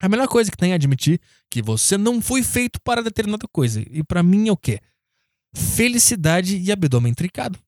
A 0.00 0.08
melhor 0.08 0.28
coisa 0.28 0.50
que 0.50 0.56
tem 0.56 0.72
é 0.72 0.74
admitir 0.74 1.20
que 1.50 1.62
você 1.62 1.96
não 1.96 2.20
foi 2.20 2.42
feito 2.42 2.80
para 2.82 3.02
determinada 3.02 3.46
coisa. 3.50 3.82
E 3.90 4.02
para 4.02 4.22
mim 4.22 4.48
é 4.48 4.52
o 4.52 4.56
quê? 4.56 4.80
Felicidade 5.54 6.58
e 6.58 6.70
abdômen 6.70 7.14
trincado. 7.14 7.58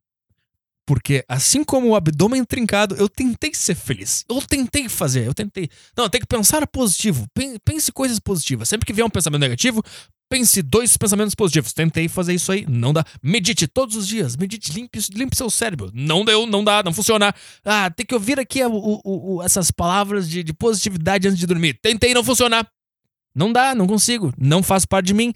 Porque 0.87 1.25
assim 1.29 1.65
como 1.65 1.89
o 1.89 1.97
abdômen 1.97 2.45
trincado, 2.45 2.95
eu 2.95 3.09
tentei 3.09 3.53
ser 3.53 3.75
feliz. 3.75 4.25
Eu 4.29 4.41
tentei 4.41 4.89
fazer, 4.89 5.27
eu 5.27 5.35
tentei. 5.35 5.69
Não, 5.97 6.09
tem 6.09 6.21
que 6.21 6.27
pensar 6.29 6.65
positivo. 6.69 7.27
Pense 7.65 7.91
coisas 7.91 8.21
positivas. 8.21 8.69
Sempre 8.69 8.87
que 8.87 8.93
vier 8.93 9.05
um 9.05 9.11
pensamento 9.11 9.41
negativo, 9.41 9.83
pense 10.31 10.63
dois 10.63 10.97
pensamentos 10.97 11.35
positivos. 11.35 11.73
Tentei 11.73 12.07
fazer 12.07 12.35
isso 12.35 12.53
aí, 12.53 12.65
não 12.69 12.93
dá. 12.93 13.05
Medite 13.21 13.67
todos 13.67 13.97
os 13.97 14.07
dias. 14.07 14.37
Medite, 14.37 14.73
limpe, 14.73 15.01
limpe 15.13 15.37
seu 15.37 15.51
cérebro. 15.51 15.91
Não 15.93 16.25
deu, 16.25 16.47
não 16.47 16.63
dá, 16.63 16.85
não 16.85 16.93
funciona. 16.93 17.35
Ah, 17.65 17.91
tem 17.91 18.07
que 18.07 18.15
ouvir 18.15 18.39
aqui 18.39 18.65
o, 18.65 19.01
o, 19.05 19.43
essas 19.43 19.73
palavras 19.73 20.31
de, 20.31 20.45
de 20.45 20.55
positividade 20.55 21.27
antes 21.27 21.41
de 21.41 21.47
dormir. 21.49 21.81
Tentei, 21.83 22.15
não 22.15 22.23
funcionar. 22.23 22.65
Não 23.35 23.53
dá, 23.53 23.75
não 23.75 23.89
consigo. 23.89 24.33
Não 24.39 24.63
faz 24.63 24.87
parte 24.87 25.07
de 25.07 25.15
mim. 25.15 25.33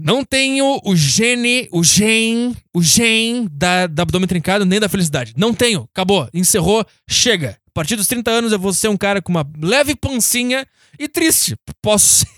Não 0.00 0.24
tenho 0.24 0.80
o 0.84 0.94
gene, 0.94 1.68
o 1.72 1.82
gen, 1.82 2.56
o 2.72 2.80
gen 2.80 3.48
da, 3.50 3.88
da 3.88 4.04
abdômen 4.04 4.28
trincado 4.28 4.64
nem 4.64 4.78
da 4.78 4.88
felicidade. 4.88 5.34
Não 5.36 5.52
tenho. 5.52 5.88
Acabou. 5.92 6.30
Encerrou. 6.32 6.86
Chega. 7.10 7.60
A 7.66 7.70
partir 7.72 7.96
dos 7.96 8.06
30 8.06 8.30
anos 8.30 8.52
eu 8.52 8.60
vou 8.60 8.72
ser 8.72 8.86
um 8.86 8.96
cara 8.96 9.20
com 9.20 9.32
uma 9.32 9.44
leve 9.60 9.96
pancinha 9.96 10.64
e 10.96 11.08
triste. 11.08 11.56
Posso 11.82 12.20
ser. 12.20 12.28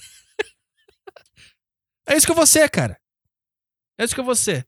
é 2.08 2.16
isso 2.16 2.24
que 2.24 2.32
eu 2.32 2.36
vou 2.36 2.46
ser, 2.46 2.70
cara. 2.70 2.98
É 3.98 4.04
isso 4.04 4.14
que 4.14 4.20
eu 4.20 4.24
vou 4.24 4.36
ser. 4.36 4.66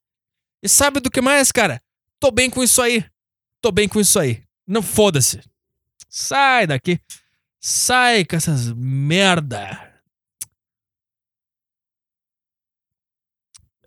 E 0.63 0.69
sabe 0.69 1.01
do 1.01 1.11
que 1.11 1.23
mais, 1.23 1.51
cara? 1.51 1.81
Tô 2.21 2.31
bem 2.31 2.51
com 2.51 2.63
isso 2.63 2.83
aí. 2.83 3.07
Tô 3.63 3.73
bem 3.73 3.89
com 3.89 4.01
isso 4.01 4.19
aí. 4.19 4.43
Não 4.67 4.83
foda-se. 4.83 5.41
Sai 6.11 6.67
daqui. 6.67 7.01
Sai 7.59 8.27
com 8.27 8.37
essas 8.37 8.71
merda. 8.71 9.92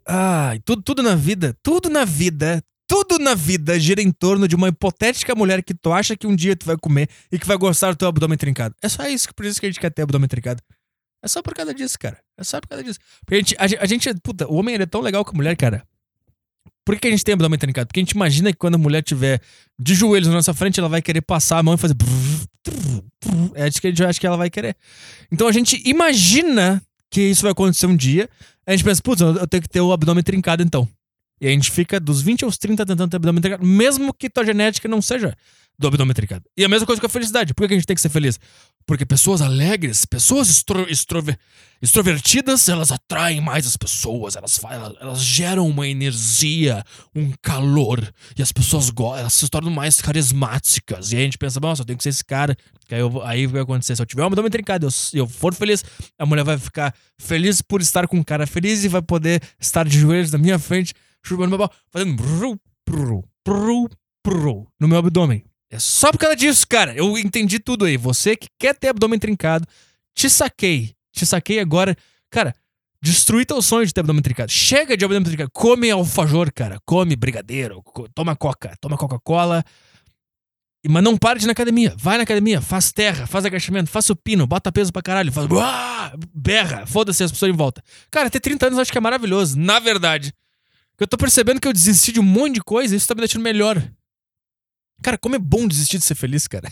Ai, 0.07 0.59
tudo, 0.59 0.81
tudo 0.81 1.01
na 1.01 1.15
vida, 1.15 1.57
tudo 1.63 1.89
na 1.89 2.05
vida, 2.05 2.63
tudo 2.87 3.17
na 3.17 3.33
vida 3.33 3.79
gira 3.79 4.01
em 4.01 4.11
torno 4.11 4.47
de 4.47 4.55
uma 4.55 4.67
hipotética 4.67 5.33
mulher 5.33 5.63
que 5.63 5.73
tu 5.73 5.91
acha 5.91 6.15
que 6.15 6.27
um 6.27 6.35
dia 6.35 6.55
tu 6.55 6.65
vai 6.65 6.77
comer 6.77 7.09
e 7.31 7.39
que 7.39 7.47
vai 7.47 7.57
gostar 7.57 7.91
do 7.91 7.97
teu 7.97 8.07
abdômen 8.07 8.37
trincado. 8.37 8.75
É 8.81 8.87
só 8.87 9.07
isso, 9.07 9.33
por 9.33 9.45
isso 9.45 9.59
que 9.59 9.65
a 9.65 9.69
gente 9.69 9.79
quer 9.79 9.89
ter 9.89 10.03
abdômen 10.03 10.27
trincado. 10.27 10.61
É 11.23 11.27
só 11.27 11.41
por 11.41 11.55
causa 11.55 11.73
disso, 11.73 11.97
cara. 11.97 12.19
É 12.37 12.43
só 12.43 12.61
por 12.61 12.67
causa 12.67 12.83
disso. 12.83 12.99
Porque 13.25 13.35
a 13.35 13.37
gente, 13.39 13.55
a, 13.57 13.83
a 13.83 13.85
gente 13.87 14.13
puta, 14.21 14.47
o 14.47 14.55
homem 14.55 14.75
é 14.75 14.85
tão 14.85 15.01
legal 15.01 15.25
com 15.25 15.31
a 15.31 15.33
mulher, 15.33 15.57
cara. 15.57 15.83
Por 16.85 16.99
que 16.99 17.07
a 17.07 17.11
gente 17.11 17.25
tem 17.25 17.33
abdômen 17.33 17.57
trincado? 17.57 17.87
Porque 17.87 17.99
a 17.99 18.03
gente 18.03 18.11
imagina 18.11 18.51
que 18.51 18.59
quando 18.59 18.75
a 18.75 18.77
mulher 18.77 19.01
tiver 19.01 19.41
de 19.79 19.95
joelhos 19.95 20.27
na 20.27 20.35
nossa 20.35 20.53
frente, 20.53 20.79
ela 20.79 20.87
vai 20.87 21.01
querer 21.01 21.21
passar 21.21 21.57
a 21.57 21.63
mão 21.63 21.73
e 21.73 21.77
fazer. 21.79 21.95
É 23.55 23.67
isso 23.67 23.81
que 23.81 23.87
a 23.87 23.89
gente 23.89 24.03
acha 24.03 24.19
que 24.19 24.27
ela 24.27 24.37
vai 24.37 24.51
querer. 24.51 24.77
Então 25.31 25.47
a 25.47 25.51
gente 25.51 25.81
imagina 25.83 26.79
que 27.09 27.21
isso 27.21 27.41
vai 27.41 27.51
acontecer 27.51 27.85
um 27.85 27.95
dia. 27.95 28.29
A 28.65 28.71
gente 28.71 28.83
pensa, 28.83 29.01
putz, 29.01 29.21
eu 29.21 29.47
tenho 29.47 29.61
que 29.63 29.69
ter 29.69 29.81
o 29.81 29.91
abdômen 29.91 30.23
trincado 30.23 30.63
então. 30.63 30.87
E 31.39 31.47
a 31.47 31.49
gente 31.51 31.69
fica 31.71 31.99
dos 31.99 32.21
20 32.21 32.45
aos 32.45 32.57
30 32.57 32.85
tentando 32.85 33.09
ter 33.09 33.17
abdômen 33.17 33.41
trincado, 33.41 33.65
mesmo 33.65 34.13
que 34.13 34.29
tua 34.29 34.45
genética 34.45 34.87
não 34.87 35.01
seja 35.01 35.35
do 35.77 35.87
abdômen 35.87 36.13
trincado. 36.13 36.45
E 36.55 36.63
a 36.63 36.69
mesma 36.69 36.85
coisa 36.85 37.01
com 37.01 37.07
a 37.07 37.09
felicidade. 37.09 37.53
Por 37.53 37.67
que 37.67 37.73
a 37.73 37.77
gente 37.77 37.85
tem 37.85 37.95
que 37.95 38.01
ser 38.01 38.09
feliz? 38.09 38.39
Porque 38.85 39.05
pessoas 39.05 39.41
alegres, 39.41 40.05
pessoas 40.05 40.47
extrover, 40.87 41.37
extrovertidas, 41.81 42.69
elas 42.69 42.91
atraem 42.91 43.41
mais 43.41 43.65
as 43.65 43.75
pessoas, 43.75 44.35
elas, 44.35 44.59
elas, 44.63 44.93
elas, 45.01 45.21
geram 45.21 45.67
uma 45.67 45.87
energia, 45.87 46.83
um 47.13 47.31
calor, 47.41 48.07
e 48.37 48.41
as 48.41 48.51
pessoas 48.51 48.91
elas 49.17 49.33
se 49.33 49.49
tornam 49.49 49.71
mais 49.71 49.99
carismáticas. 49.99 51.11
E 51.11 51.15
aí 51.15 51.21
a 51.23 51.25
gente 51.25 51.37
pensa, 51.37 51.59
nossa, 51.59 51.81
eu 51.81 51.85
tenho 51.85 51.97
que 51.97 52.03
ser 52.03 52.09
esse 52.09 52.23
cara. 52.23 52.55
Que 52.87 52.95
aí, 52.95 53.01
eu, 53.01 53.21
aí 53.23 53.47
vai 53.47 53.61
acontecer, 53.61 53.95
se 53.95 54.01
eu 54.01 54.05
tiver 54.05 54.23
um 54.23 54.27
abdômen 54.27 54.51
trincado 54.51 54.87
e 54.87 55.17
eu, 55.17 55.23
eu 55.23 55.27
for 55.27 55.53
feliz, 55.53 55.83
a 56.17 56.25
mulher 56.25 56.45
vai 56.45 56.57
ficar 56.57 56.93
feliz 57.17 57.61
por 57.61 57.81
estar 57.81 58.07
com 58.07 58.17
um 58.17 58.23
cara 58.23 58.45
feliz 58.45 58.83
e 58.83 58.87
vai 58.87 59.01
poder 59.01 59.41
estar 59.59 59.87
de 59.87 59.99
joelhos 59.99 60.31
na 60.31 60.37
minha 60.37 60.59
frente, 60.59 60.93
chupando 61.25 61.49
meu 61.49 61.57
pau, 61.57 61.71
fazendo 61.89 62.15
no 64.79 64.87
meu 64.87 64.97
abdômen. 64.97 65.43
É 65.69 65.79
só 65.79 66.11
por 66.11 66.19
causa 66.19 66.35
disso, 66.35 66.65
cara. 66.67 66.95
Eu 66.95 67.17
entendi 67.17 67.59
tudo 67.59 67.85
aí. 67.85 67.97
Você 67.97 68.35
que 68.35 68.47
quer 68.57 68.75
ter 68.75 68.89
abdômen 68.89 69.19
trincado, 69.19 69.67
te 70.13 70.29
saquei. 70.29 70.93
Te 71.11 71.25
saquei 71.25 71.59
agora. 71.59 71.95
Cara, 72.29 72.53
destruir 73.01 73.45
teu 73.45 73.61
sonho 73.61 73.85
de 73.85 73.93
ter 73.93 74.01
abdômen 74.01 74.21
trincado. 74.21 74.51
Chega 74.51 74.95
de 74.95 75.03
abdômen 75.03 75.25
trincado. 75.25 75.49
Come 75.51 75.89
alfajor, 75.89 76.51
cara. 76.53 76.79
Come 76.85 77.15
brigadeiro. 77.15 77.83
Toma 78.13 78.35
coca. 78.35 78.75
Toma 78.79 78.97
Coca-Cola. 78.97 79.63
Mas 80.87 81.03
não 81.03 81.17
pare 81.17 81.39
de 81.39 81.45
ir 81.45 81.47
na 81.47 81.53
academia. 81.53 81.95
Vai 81.97 82.17
na 82.17 82.23
academia, 82.23 82.61
faz 82.61 82.91
terra, 82.91 83.25
faz 83.25 83.43
agachamento, 83.43 83.89
faz 83.89 84.05
supino, 84.05 84.45
bota 84.45 84.71
peso 84.71 84.93
pra 84.93 85.01
caralho, 85.01 85.31
faz. 85.31 85.49
Uah! 85.49 86.13
Berra, 86.31 86.85
foda-se 86.85 87.23
as 87.23 87.31
pessoas 87.31 87.51
em 87.51 87.55
volta. 87.55 87.83
Cara, 88.11 88.29
ter 88.29 88.39
30 88.39 88.67
anos 88.67 88.77
eu 88.77 88.81
acho 88.83 88.91
que 88.91 88.97
é 88.97 89.01
maravilhoso. 89.01 89.57
Na 89.57 89.79
verdade. 89.79 90.31
Eu 90.99 91.07
tô 91.07 91.17
percebendo 91.17 91.59
que 91.59 91.67
eu 91.67 91.73
desisti 91.73 92.11
de 92.11 92.19
um 92.19 92.23
monte 92.23 92.55
de 92.55 92.61
coisa 92.61 92.93
e 92.93 92.97
isso 92.97 93.07
tá 93.07 93.15
me 93.15 93.21
deixando 93.21 93.43
melhor. 93.43 93.81
Cara, 95.03 95.17
como 95.17 95.35
é 95.35 95.39
bom 95.39 95.67
desistir 95.67 95.97
de 95.97 96.05
ser 96.05 96.15
feliz, 96.15 96.47
cara. 96.47 96.71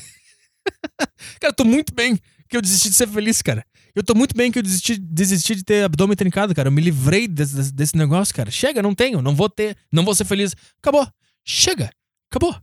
cara, 1.39 1.51
eu 1.51 1.53
tô 1.53 1.65
muito 1.65 1.93
bem 1.93 2.17
que 2.47 2.55
eu 2.55 2.61
desisti 2.61 2.89
de 2.89 2.95
ser 2.95 3.07
feliz, 3.07 3.41
cara. 3.41 3.65
Eu 3.95 4.03
tô 4.03 4.15
muito 4.15 4.35
bem 4.35 4.51
que 4.51 4.57
eu 4.57 4.63
desisti, 4.63 4.97
desisti 4.97 5.55
de 5.55 5.63
ter 5.63 5.83
abdômen 5.83 6.15
trincado, 6.15 6.55
cara. 6.55 6.67
Eu 6.67 6.71
me 6.71 6.81
livrei 6.81 7.27
desse, 7.27 7.71
desse 7.71 7.95
negócio, 7.95 8.33
cara. 8.33 8.49
Chega, 8.49 8.81
não 8.81 8.95
tenho, 8.95 9.21
não 9.21 9.35
vou 9.35 9.49
ter, 9.49 9.77
não 9.91 10.03
vou 10.03 10.15
ser 10.15 10.25
feliz. 10.25 10.55
Acabou. 10.81 11.07
Chega. 11.45 11.91
Acabou. 12.31 12.55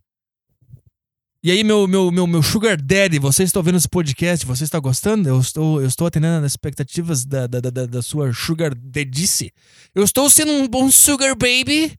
E 1.42 1.50
aí, 1.50 1.64
meu, 1.64 1.88
meu, 1.88 2.10
meu, 2.10 2.26
meu 2.26 2.42
Sugar 2.42 2.76
Daddy, 2.76 3.18
você 3.18 3.44
está 3.44 3.58
ouvindo 3.58 3.78
esse 3.78 3.88
podcast, 3.88 4.44
você 4.44 4.62
está 4.62 4.78
gostando? 4.78 5.26
Eu 5.26 5.40
estou, 5.40 5.80
eu 5.80 5.88
estou 5.88 6.06
atendendo 6.06 6.44
as 6.44 6.52
expectativas 6.52 7.24
da, 7.24 7.46
da, 7.46 7.60
da, 7.60 7.86
da 7.86 8.02
sua 8.02 8.30
Sugar 8.30 8.74
Daddice. 8.74 9.50
Eu 9.94 10.04
estou 10.04 10.28
sendo 10.28 10.52
um 10.52 10.68
bom 10.68 10.90
Sugar 10.90 11.34
Baby. 11.34 11.98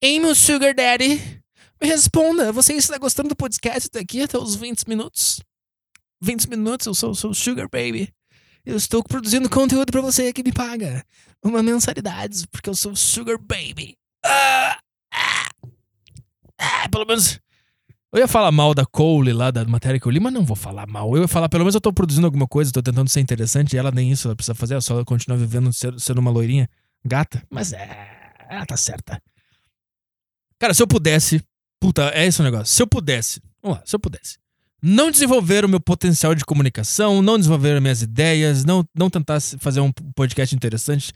Ei, 0.00 0.18
meu 0.18 0.34
Sugar 0.34 0.74
Daddy, 0.74 1.14
me 1.80 1.86
responda. 1.86 2.50
Você 2.50 2.72
está 2.72 2.98
gostando 2.98 3.28
do 3.28 3.36
podcast 3.36 3.88
daqui 3.88 4.20
até 4.20 4.36
os 4.36 4.56
20 4.56 4.88
minutos? 4.88 5.40
20 6.20 6.48
minutos, 6.48 6.88
eu 6.88 6.94
sou 6.94 7.10
o 7.10 7.14
seu 7.14 7.32
Sugar 7.32 7.68
Baby. 7.70 8.12
Eu 8.66 8.76
estou 8.76 9.00
produzindo 9.04 9.48
conteúdo 9.48 9.92
para 9.92 10.00
você 10.00 10.32
que 10.32 10.42
me 10.42 10.50
paga 10.50 11.04
uma 11.40 11.62
mensalidade, 11.62 12.48
porque 12.48 12.68
eu 12.68 12.74
sou 12.74 12.96
Sugar 12.96 13.38
Baby. 13.38 13.96
Ah, 14.26 14.76
ah, 15.12 15.48
ah, 16.58 16.88
pelo 16.88 17.06
menos. 17.06 17.40
Eu 18.12 18.18
ia 18.18 18.28
falar 18.28 18.52
mal 18.52 18.74
da 18.74 18.84
Cole 18.84 19.32
lá, 19.32 19.50
da 19.50 19.64
matéria 19.64 19.98
que 19.98 20.06
eu 20.06 20.12
li, 20.12 20.20
mas 20.20 20.32
não 20.32 20.44
vou 20.44 20.54
falar 20.54 20.86
mal. 20.86 21.16
Eu 21.16 21.22
ia 21.22 21.28
falar, 21.28 21.48
pelo 21.48 21.64
menos 21.64 21.74
eu 21.74 21.80
tô 21.80 21.92
produzindo 21.92 22.26
alguma 22.26 22.46
coisa, 22.46 22.70
tô 22.70 22.82
tentando 22.82 23.08
ser 23.08 23.20
interessante, 23.20 23.74
e 23.74 23.78
ela 23.78 23.90
nem 23.90 24.10
isso 24.10 24.28
ela 24.28 24.36
precisa 24.36 24.54
fazer, 24.54 24.74
ela 24.74 24.82
só 24.82 25.02
continua 25.04 25.38
vivendo, 25.38 25.70
sendo 25.72 26.18
uma 26.18 26.30
loirinha 26.30 26.68
gata. 27.02 27.42
Mas 27.48 27.72
é. 27.72 28.34
Ela 28.50 28.66
tá 28.66 28.76
certa. 28.76 29.22
Cara, 30.58 30.74
se 30.74 30.82
eu 30.82 30.86
pudesse. 30.86 31.42
Puta, 31.80 32.10
é 32.14 32.26
esse 32.26 32.40
o 32.40 32.44
negócio. 32.44 32.66
Se 32.66 32.82
eu 32.82 32.86
pudesse. 32.86 33.40
Vamos 33.62 33.78
lá, 33.78 33.84
se 33.86 33.96
eu 33.96 34.00
pudesse 34.00 34.41
não 34.82 35.12
desenvolver 35.12 35.64
o 35.64 35.68
meu 35.68 35.78
potencial 35.78 36.34
de 36.34 36.44
comunicação, 36.44 37.22
não 37.22 37.38
desenvolver 37.38 37.76
as 37.76 37.80
minhas 37.80 38.02
ideias, 38.02 38.64
não, 38.64 38.84
não 38.92 39.08
tentar 39.08 39.40
fazer 39.40 39.80
um 39.80 39.92
podcast 39.92 40.54
interessante 40.56 41.12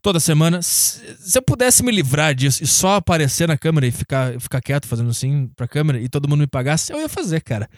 toda 0.00 0.20
semana. 0.20 0.62
Se, 0.62 1.00
se 1.18 1.36
eu 1.36 1.42
pudesse 1.42 1.82
me 1.82 1.90
livrar 1.90 2.32
disso 2.32 2.62
e 2.62 2.66
só 2.66 2.94
aparecer 2.94 3.48
na 3.48 3.58
câmera 3.58 3.88
e 3.88 3.90
ficar, 3.90 4.40
ficar 4.40 4.60
quieto 4.60 4.86
fazendo 4.86 5.10
assim 5.10 5.50
pra 5.56 5.66
câmera 5.66 6.00
e 6.00 6.08
todo 6.08 6.28
mundo 6.28 6.40
me 6.40 6.46
pagasse, 6.46 6.92
eu 6.92 7.00
ia 7.00 7.08
fazer, 7.08 7.40
cara. 7.42 7.68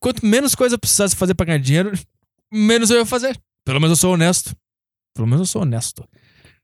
Quanto 0.00 0.26
menos 0.26 0.56
coisa 0.56 0.74
eu 0.74 0.78
precisasse 0.78 1.14
fazer 1.14 1.34
pra 1.34 1.46
ganhar 1.46 1.58
dinheiro, 1.58 1.92
menos 2.52 2.90
eu 2.90 2.98
ia 2.98 3.06
fazer. 3.06 3.40
Pelo 3.64 3.80
menos 3.80 3.98
eu 3.98 4.00
sou 4.00 4.14
honesto. 4.14 4.52
Pelo 5.14 5.28
menos 5.28 5.40
eu 5.42 5.46
sou 5.46 5.62
honesto. 5.62 6.04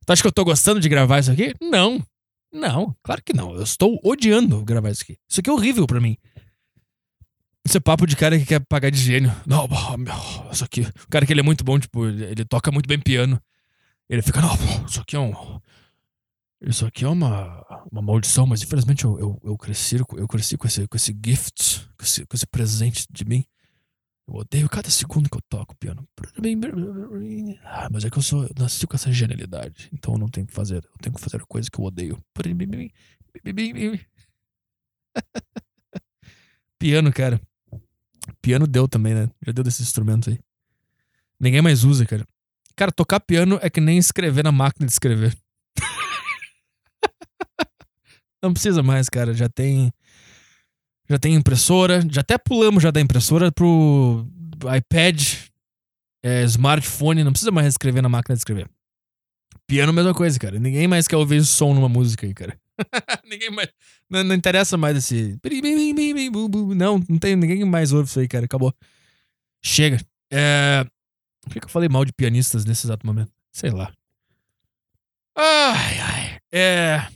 Tu 0.04 0.12
acha 0.12 0.22
que 0.22 0.28
eu 0.28 0.32
tô 0.32 0.44
gostando 0.44 0.80
de 0.80 0.88
gravar 0.88 1.20
isso 1.20 1.30
aqui? 1.30 1.54
Não. 1.60 2.04
Não, 2.52 2.94
claro 3.02 3.22
que 3.24 3.32
não. 3.32 3.54
Eu 3.54 3.62
estou 3.62 4.00
odiando 4.04 4.64
gravar 4.64 4.90
isso 4.90 5.02
aqui. 5.02 5.16
Isso 5.28 5.40
aqui 5.40 5.50
é 5.50 5.52
horrível 5.52 5.86
para 5.86 6.00
mim. 6.00 6.16
Esse 7.64 7.78
é 7.78 7.80
papo 7.80 8.06
de 8.06 8.14
cara 8.14 8.38
que 8.38 8.44
quer 8.44 8.60
pagar 8.60 8.90
de 8.90 8.98
gênio. 8.98 9.34
Não, 9.96 10.52
isso 10.52 10.64
aqui. 10.64 10.82
O 10.82 11.08
cara 11.08 11.24
que 11.24 11.32
ele 11.32 11.40
é 11.40 11.42
muito 11.42 11.64
bom, 11.64 11.78
tipo, 11.78 12.06
ele, 12.06 12.24
ele 12.24 12.44
toca 12.44 12.70
muito 12.70 12.86
bem 12.86 13.00
piano. 13.00 13.40
Ele 14.08 14.20
fica, 14.20 14.40
não, 14.40 14.54
isso 14.86 15.00
aqui 15.00 15.16
é 15.16 15.18
um. 15.18 15.34
Isso 16.60 16.86
aqui 16.86 17.04
é 17.04 17.08
uma, 17.08 17.64
uma 17.90 18.02
maldição, 18.02 18.46
mas 18.46 18.62
infelizmente 18.62 19.04
eu, 19.04 19.18
eu, 19.18 19.40
eu 19.44 19.56
cresci, 19.56 19.96
eu 19.96 20.28
cresci 20.28 20.56
com 20.56 20.66
esse, 20.66 20.86
com 20.86 20.96
esse 20.96 21.14
gift, 21.24 21.86
com 21.98 22.04
esse, 22.04 22.26
com 22.26 22.36
esse 22.36 22.46
presente 22.46 23.06
de 23.10 23.24
mim. 23.24 23.44
Eu 24.26 24.36
odeio 24.36 24.68
cada 24.68 24.88
segundo 24.88 25.28
que 25.28 25.36
eu 25.36 25.42
toco 25.48 25.76
piano. 25.76 26.06
Ah, 27.62 27.88
mas 27.90 28.04
é 28.04 28.10
que 28.10 28.16
eu 28.16 28.22
sou. 28.22 28.44
Eu 28.44 28.54
nasci 28.58 28.86
com 28.86 28.96
essa 28.96 29.12
genialidade. 29.12 29.90
Então 29.92 30.14
eu 30.14 30.18
não 30.18 30.28
tenho 30.28 30.46
que 30.46 30.54
fazer. 30.54 30.76
Eu 30.76 30.98
tenho 31.02 31.14
que 31.14 31.20
fazer 31.20 31.44
coisa 31.46 31.70
que 31.70 31.78
eu 31.78 31.84
odeio. 31.84 32.22
piano, 36.78 37.12
cara. 37.12 37.38
Piano 38.40 38.66
deu 38.66 38.88
também, 38.88 39.14
né? 39.14 39.28
Já 39.44 39.52
deu 39.52 39.64
desses 39.64 39.80
instrumentos 39.80 40.28
aí. 40.28 40.38
Ninguém 41.38 41.62
mais 41.62 41.84
usa, 41.84 42.06
cara. 42.06 42.24
Cara, 42.76 42.90
tocar 42.90 43.20
piano 43.20 43.58
é 43.62 43.70
que 43.70 43.80
nem 43.80 43.98
escrever 43.98 44.42
na 44.42 44.52
máquina 44.52 44.86
de 44.86 44.92
escrever. 44.92 45.36
Não 48.42 48.52
precisa 48.52 48.82
mais, 48.82 49.08
cara. 49.08 49.34
Já 49.34 49.48
tem. 49.48 49.92
Já 51.08 51.18
tem 51.18 51.34
impressora. 51.34 52.02
Já 52.10 52.22
até 52.22 52.38
pulamos 52.38 52.82
já 52.82 52.90
da 52.90 53.00
impressora 53.00 53.52
pro 53.52 54.26
iPad, 54.76 55.22
é, 56.22 56.42
smartphone. 56.44 57.22
Não 57.22 57.32
precisa 57.32 57.50
mais 57.50 57.68
escrever 57.68 58.02
na 58.02 58.08
máquina 58.08 58.34
de 58.34 58.40
escrever. 58.40 58.68
Piano, 59.66 59.92
mesma 59.92 60.14
coisa, 60.14 60.38
cara. 60.38 60.58
Ninguém 60.58 60.88
mais 60.88 61.06
quer 61.06 61.16
ouvir 61.16 61.44
som 61.44 61.74
numa 61.74 61.88
música 61.88 62.26
aí, 62.26 62.34
cara. 62.34 62.58
ninguém 63.24 63.50
mais. 63.50 63.68
Não, 64.08 64.24
não, 64.24 64.34
interessa 64.34 64.76
mais 64.76 64.96
esse. 64.96 65.38
Não, 66.76 67.02
não 67.08 67.18
tem 67.18 67.36
ninguém 67.36 67.64
mais 67.64 67.92
ouve 67.92 68.08
isso 68.08 68.20
aí, 68.20 68.28
cara. 68.28 68.44
Acabou. 68.44 68.74
Chega. 69.62 70.00
É... 70.30 70.84
Por 71.42 71.52
que, 71.52 71.64
eu 71.64 71.68
falei 71.68 71.88
mal 71.88 72.04
de 72.04 72.12
pianistas 72.12 72.64
nesse 72.64 72.86
exato 72.86 73.06
momento? 73.06 73.30
Sei 73.52 73.70
lá. 73.70 73.92
Ai, 75.36 75.98
ai. 75.98 76.38
É. 76.52 77.06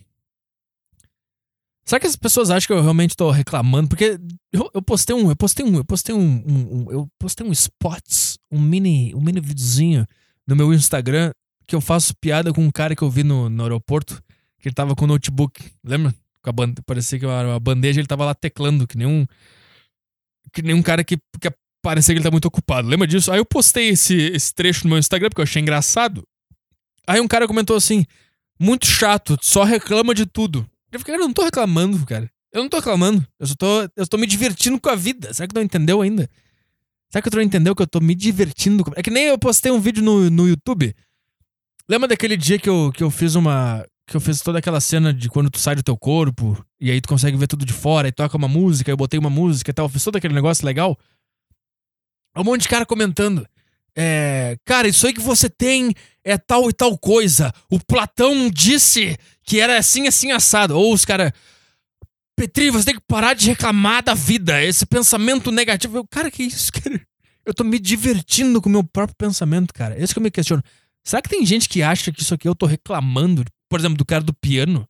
Será 1.85 1.99
que 1.99 2.07
as 2.07 2.17
pessoas 2.17 2.51
acham 2.51 2.67
que 2.67 2.73
eu 2.73 2.83
realmente 2.83 3.17
tô 3.17 3.31
reclamando? 3.31 3.89
Porque 3.89 4.19
eu, 4.53 4.71
eu 4.75 4.83
postei 4.83 5.17
um. 5.17 5.31
Eu 5.31 5.37
postei 5.37 5.65
um. 5.65 5.77
Eu 5.77 5.85
postei 5.85 6.15
um, 6.15 6.45
um, 6.47 6.77
um, 6.77 6.93
Eu 6.93 7.09
postei 7.19 7.47
um 7.47 7.53
spots, 7.53 8.39
um 8.51 8.61
mini, 8.61 9.15
um 9.15 9.21
mini 9.21 9.41
videozinho 9.41 10.07
no 10.47 10.55
meu 10.55 10.73
Instagram 10.73 11.33
que 11.67 11.75
eu 11.75 11.81
faço 11.81 12.15
piada 12.17 12.53
com 12.53 12.63
um 12.63 12.71
cara 12.71 12.97
que 12.97 13.03
eu 13.03 13.11
vi 13.11 13.23
no, 13.23 13.51
no 13.51 13.63
aeroporto 13.63 14.23
que 14.61 14.69
ele 14.69 14.75
tava 14.75 14.95
com 14.95 15.05
o 15.05 15.09
notebook, 15.09 15.71
lembra? 15.85 16.15
Com 16.43 16.51
a 16.51 16.53
bande... 16.53 16.83
Parecia 16.83 17.19
que 17.19 17.27
uma 17.27 17.61
bandeja, 17.61 18.01
ele 18.01 18.09
tava 18.09 18.25
lá 18.25 18.35
teclando, 18.35 18.87
que 18.87 18.97
nem 18.97 19.07
um. 19.07 19.27
Que 20.53 20.63
nem 20.63 20.75
um 20.75 20.83
cara 20.83 21.05
que, 21.05 21.17
que 21.17 21.53
parecia 21.83 22.15
que 22.15 22.19
ele 22.19 22.25
tá 22.25 22.31
muito 22.31 22.47
ocupado. 22.47 22.89
Lembra 22.89 23.07
disso? 23.07 23.31
Aí 23.31 23.39
eu 23.39 23.45
postei 23.45 23.89
esse, 23.89 24.15
esse 24.15 24.55
trecho 24.55 24.85
no 24.85 24.91
meu 24.91 24.99
Instagram 24.99 25.29
porque 25.29 25.41
eu 25.41 25.45
achei 25.45 25.61
engraçado. 25.61 26.27
Aí 27.07 27.21
um 27.21 27.29
cara 27.29 27.47
comentou 27.47 27.77
assim: 27.77 28.05
muito 28.59 28.87
chato, 28.87 29.39
só 29.41 29.65
reclama 29.65 30.15
de 30.15 30.27
tudo. 30.27 30.69
Eu 30.91 30.99
fiquei, 30.99 31.15
cara, 31.15 31.23
eu 31.23 31.29
não 31.29 31.35
tô 31.35 31.45
reclamando, 31.45 32.05
cara. 32.07 32.31
Eu 32.53 32.63
não 32.63 32.69
tô 32.69 32.79
reclamando. 32.79 33.27
Eu 33.39 33.47
só 33.47 33.55
tô, 33.55 33.83
eu 33.95 34.07
tô 34.07 34.17
me 34.17 34.27
divertindo 34.27 34.81
com 34.81 34.89
a 34.89 34.95
vida. 34.95 35.33
Será 35.35 35.47
que 35.47 35.55
tu 35.55 35.59
não 35.59 35.65
entendeu 35.65 36.01
ainda? 36.01 36.29
Será 37.11 37.23
que 37.23 37.31
tu 37.31 37.37
não 37.37 37.43
entendeu 37.43 37.75
que 37.75 37.83
eu 37.83 37.87
tô 37.87 38.01
me 38.01 38.15
divertindo? 38.15 38.85
Com... 38.85 38.93
É 38.97 39.03
que 39.03 39.11
nem 39.11 39.25
eu 39.25 39.39
postei 39.39 39.71
um 39.71 39.81
vídeo 39.81 40.03
no, 40.03 40.31
no 40.31 40.49
YouTube. 40.49 40.95
Lembra 41.89 42.09
daquele 42.09 42.37
dia 42.37 42.59
que 42.59 42.69
eu, 42.69 42.91
que 42.93 43.03
eu 43.03 43.11
fiz 43.11 43.35
uma 43.35 43.87
que 44.09 44.17
eu 44.17 44.21
fiz 44.21 44.41
toda 44.41 44.59
aquela 44.59 44.81
cena 44.81 45.13
de 45.13 45.29
quando 45.29 45.51
tu 45.51 45.59
sai 45.59 45.75
do 45.75 45.83
teu 45.83 45.97
corpo 45.97 46.65
e 46.81 46.91
aí 46.91 46.99
tu 46.99 47.09
consegue 47.09 47.37
ver 47.37 47.47
tudo 47.47 47.67
de 47.67 47.75
fora 47.75 48.09
e 48.09 48.13
toca 48.13 48.37
uma 48.39 48.49
música, 48.49 48.91
eu 48.91 48.97
botei 48.97 49.21
uma 49.21 49.29
música 49.29 49.71
e 49.71 49.75
tal, 49.75 49.85
eu 49.85 49.91
fiz 49.91 50.03
todo 50.03 50.17
aquele 50.17 50.35
negócio 50.35 50.65
legal. 50.65 50.99
Um 52.35 52.43
monte 52.43 52.63
de 52.63 52.69
cara 52.69 52.87
comentando. 52.87 53.47
É, 53.95 54.57
cara, 54.65 54.89
isso 54.89 55.07
aí 55.07 55.13
que 55.13 55.21
você 55.21 55.51
tem 55.51 55.93
é 56.25 56.39
tal 56.39 56.71
e 56.71 56.73
tal 56.73 56.97
coisa. 56.97 57.53
O 57.71 57.79
Platão 57.85 58.49
disse 58.49 59.19
que 59.43 59.61
era 59.61 59.77
assim, 59.77 60.07
assim, 60.07 60.31
assado. 60.31 60.79
Ou 60.79 60.95
os 60.95 61.05
caras. 61.05 61.33
Petri, 62.37 62.71
você 62.71 62.87
tem 62.87 62.95
que 62.95 63.05
parar 63.09 63.35
de 63.35 63.49
reclamar 63.49 64.05
da 64.05 64.15
vida. 64.15 64.63
Esse 64.63 64.87
pensamento 64.87 65.51
negativo. 65.51 65.99
Eu, 65.99 66.07
cara, 66.07 66.31
que 66.31 66.45
isso, 66.45 66.73
cara? 66.73 67.01
Eu 67.45 67.53
tô 67.53 67.65
me 67.65 67.79
divertindo 67.79 68.63
com 68.63 68.69
o 68.69 68.73
meu 68.73 68.85
próprio 68.85 69.17
pensamento, 69.17 69.75
cara. 69.75 69.99
É 69.99 70.03
isso 70.05 70.15
que 70.15 70.19
eu 70.19 70.23
me 70.23 70.31
questiono. 70.31 70.63
Será 71.05 71.21
que 71.21 71.29
tem 71.29 71.45
gente 71.45 71.69
que 71.69 71.83
acha 71.83 72.13
que 72.13 72.23
isso 72.23 72.35
aqui 72.35 72.47
eu 72.47 72.55
tô 72.55 72.67
reclamando 72.67 73.45
por 73.69 73.79
exemplo, 73.79 73.97
do 73.97 74.05
cara 74.05 74.23
do 74.23 74.35
piano. 74.35 74.89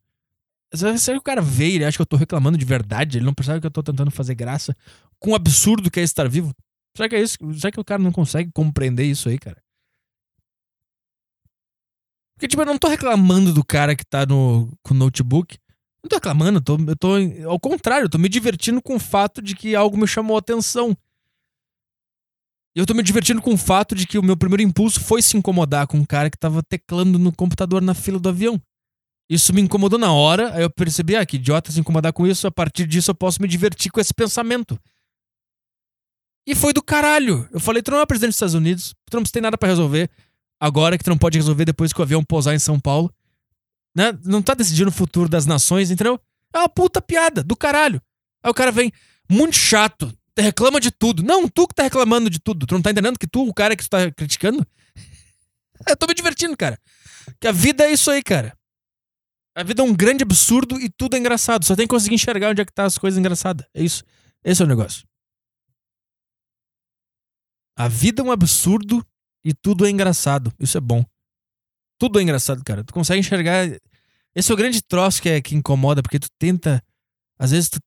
Será 0.73 0.95
que 0.95 1.21
o 1.21 1.23
cara 1.23 1.41
vê 1.41 1.71
ele 1.71 1.85
acha 1.85 1.97
que 1.97 2.01
eu 2.01 2.05
tô 2.05 2.15
reclamando 2.15 2.57
de 2.57 2.65
verdade? 2.65 3.17
Ele 3.17 3.25
não 3.25 3.33
percebe 3.33 3.59
que 3.59 3.67
eu 3.67 3.71
tô 3.71 3.81
tentando 3.81 4.11
fazer 4.11 4.35
graça 4.35 4.75
com 5.19 5.31
o 5.31 5.35
absurdo 5.35 5.89
que 5.89 5.99
é 5.99 6.03
estar 6.03 6.29
vivo? 6.29 6.53
Será 6.95 7.09
que 7.09 7.15
é 7.15 7.21
isso? 7.21 7.37
Será 7.57 7.71
que 7.71 7.79
o 7.79 7.85
cara 7.85 8.01
não 8.01 8.11
consegue 8.11 8.51
compreender 8.51 9.05
isso 9.05 9.29
aí, 9.29 9.37
cara? 9.37 9.61
Porque, 12.35 12.47
tipo, 12.47 12.61
eu 12.61 12.65
não 12.65 12.77
tô 12.77 12.87
reclamando 12.87 13.53
do 13.53 13.65
cara 13.65 13.95
que 13.95 14.05
tá 14.05 14.25
no, 14.25 14.71
com 14.81 14.93
o 14.93 14.97
notebook. 14.97 15.57
Não 16.01 16.07
tô 16.07 16.15
reclamando, 16.15 16.59
eu 16.59 16.61
tô, 16.61 16.77
eu 16.77 16.95
tô. 16.95 17.49
Ao 17.49 17.59
contrário, 17.59 18.05
eu 18.05 18.09
tô 18.09 18.17
me 18.17 18.29
divertindo 18.29 18.81
com 18.81 18.95
o 18.95 18.99
fato 18.99 19.41
de 19.41 19.55
que 19.55 19.75
algo 19.75 19.97
me 19.97 20.07
chamou 20.07 20.37
a 20.37 20.39
atenção. 20.39 20.95
Eu 22.73 22.85
tô 22.85 22.93
me 22.93 23.03
divertindo 23.03 23.41
com 23.41 23.53
o 23.53 23.57
fato 23.57 23.93
de 23.93 24.07
que 24.07 24.17
o 24.17 24.23
meu 24.23 24.37
primeiro 24.37 24.63
impulso 24.63 25.01
foi 25.01 25.21
se 25.21 25.35
incomodar 25.35 25.85
com 25.87 25.97
um 25.97 26.05
cara 26.05 26.29
que 26.29 26.37
tava 26.37 26.63
teclando 26.63 27.19
no 27.19 27.33
computador 27.35 27.81
na 27.81 27.93
fila 27.93 28.19
do 28.19 28.29
avião. 28.29 28.61
Isso 29.29 29.53
me 29.53 29.61
incomodou 29.61 29.99
na 29.99 30.11
hora, 30.11 30.55
aí 30.55 30.63
eu 30.63 30.69
percebi, 30.69 31.15
ah, 31.15 31.23
que 31.23 31.35
idiota 31.35 31.71
se 31.71 31.79
incomodar 31.79 32.11
com 32.11 32.25
isso, 32.25 32.47
a 32.47 32.51
partir 32.51 32.87
disso 32.87 33.11
eu 33.11 33.15
posso 33.15 33.39
me 33.41 33.47
divertir 33.47 33.91
com 33.91 33.99
esse 33.99 34.13
pensamento. 34.13 34.79
E 36.47 36.55
foi 36.55 36.73
do 36.73 36.81
caralho. 36.81 37.47
Eu 37.51 37.59
falei, 37.59 37.83
não 37.87 37.99
é 37.99 38.05
presidente 38.07 38.29
dos 38.29 38.37
Estados 38.37 38.55
Unidos, 38.55 38.95
tu 39.07 39.17
não 39.17 39.23
tem 39.23 39.41
nada 39.41 39.55
para 39.55 39.69
resolver. 39.69 40.09
Agora 40.59 40.97
que 40.97 41.07
não 41.07 41.17
pode 41.17 41.37
resolver 41.37 41.63
depois 41.63 41.93
que 41.93 41.99
o 41.99 42.03
avião 42.03 42.23
pousar 42.23 42.55
em 42.55 42.59
São 42.59 42.79
Paulo. 42.79 43.13
Né? 43.95 44.17
Não 44.25 44.41
tá 44.41 44.55
decidindo 44.55 44.89
o 44.89 44.93
futuro 44.93 45.29
das 45.29 45.45
nações, 45.45 45.91
entendeu? 45.91 46.19
É 46.51 46.57
uma 46.57 46.69
puta 46.69 46.99
piada, 46.99 47.43
do 47.43 47.55
caralho. 47.55 48.01
Aí 48.43 48.49
o 48.49 48.53
cara 48.53 48.71
vem, 48.71 48.91
muito 49.29 49.55
chato, 49.55 50.11
reclama 50.35 50.79
de 50.79 50.89
tudo. 50.89 51.21
Não, 51.21 51.47
tu 51.47 51.67
que 51.67 51.75
tá 51.75 51.83
reclamando 51.83 52.31
de 52.31 52.39
tudo. 52.39 52.65
Tu 52.65 52.73
não 52.73 52.81
tá 52.81 52.89
entendendo 52.89 53.19
que 53.19 53.27
tu, 53.27 53.47
o 53.47 53.53
cara 53.53 53.75
que 53.75 53.83
tu 53.83 53.89
tá 53.89 54.09
criticando? 54.11 54.65
Eu 55.87 55.95
tô 55.95 56.07
me 56.07 56.15
divertindo, 56.15 56.57
cara. 56.57 56.79
Que 57.39 57.47
a 57.47 57.51
vida 57.51 57.85
é 57.85 57.91
isso 57.91 58.09
aí, 58.09 58.23
cara. 58.23 58.57
A 59.59 59.63
vida 59.63 59.81
é 59.81 59.85
um 59.85 59.93
grande 59.93 60.23
absurdo 60.23 60.79
e 60.79 60.89
tudo 60.89 61.17
é 61.17 61.19
engraçado. 61.19 61.65
Só 61.65 61.75
tem 61.75 61.85
que 61.85 61.93
conseguir 61.93 62.15
enxergar 62.15 62.51
onde 62.51 62.61
é 62.61 62.65
que 62.65 62.71
tá 62.71 62.85
as 62.85 62.97
coisas 62.97 63.19
engraçadas. 63.19 63.67
É 63.73 63.83
isso. 63.83 64.05
Esse 64.41 64.61
é 64.61 64.65
o 64.65 64.67
negócio. 64.69 65.05
A 67.77 67.89
vida 67.89 68.21
é 68.21 68.25
um 68.25 68.31
absurdo 68.31 69.05
e 69.43 69.53
tudo 69.53 69.85
é 69.85 69.89
engraçado. 69.89 70.53
Isso 70.57 70.77
é 70.77 70.81
bom. 70.81 71.03
Tudo 71.99 72.21
é 72.21 72.23
engraçado, 72.23 72.63
cara. 72.63 72.85
Tu 72.85 72.93
consegue 72.93 73.19
enxergar. 73.19 73.67
Esse 74.33 74.49
é 74.49 74.53
o 74.53 74.57
grande 74.57 74.81
troço 74.81 75.21
que, 75.21 75.27
é, 75.27 75.41
que 75.41 75.53
incomoda, 75.55 76.01
porque 76.01 76.19
tu 76.19 76.29
tenta. 76.39 76.81
Às 77.37 77.51
vezes 77.51 77.67
tu. 77.67 77.81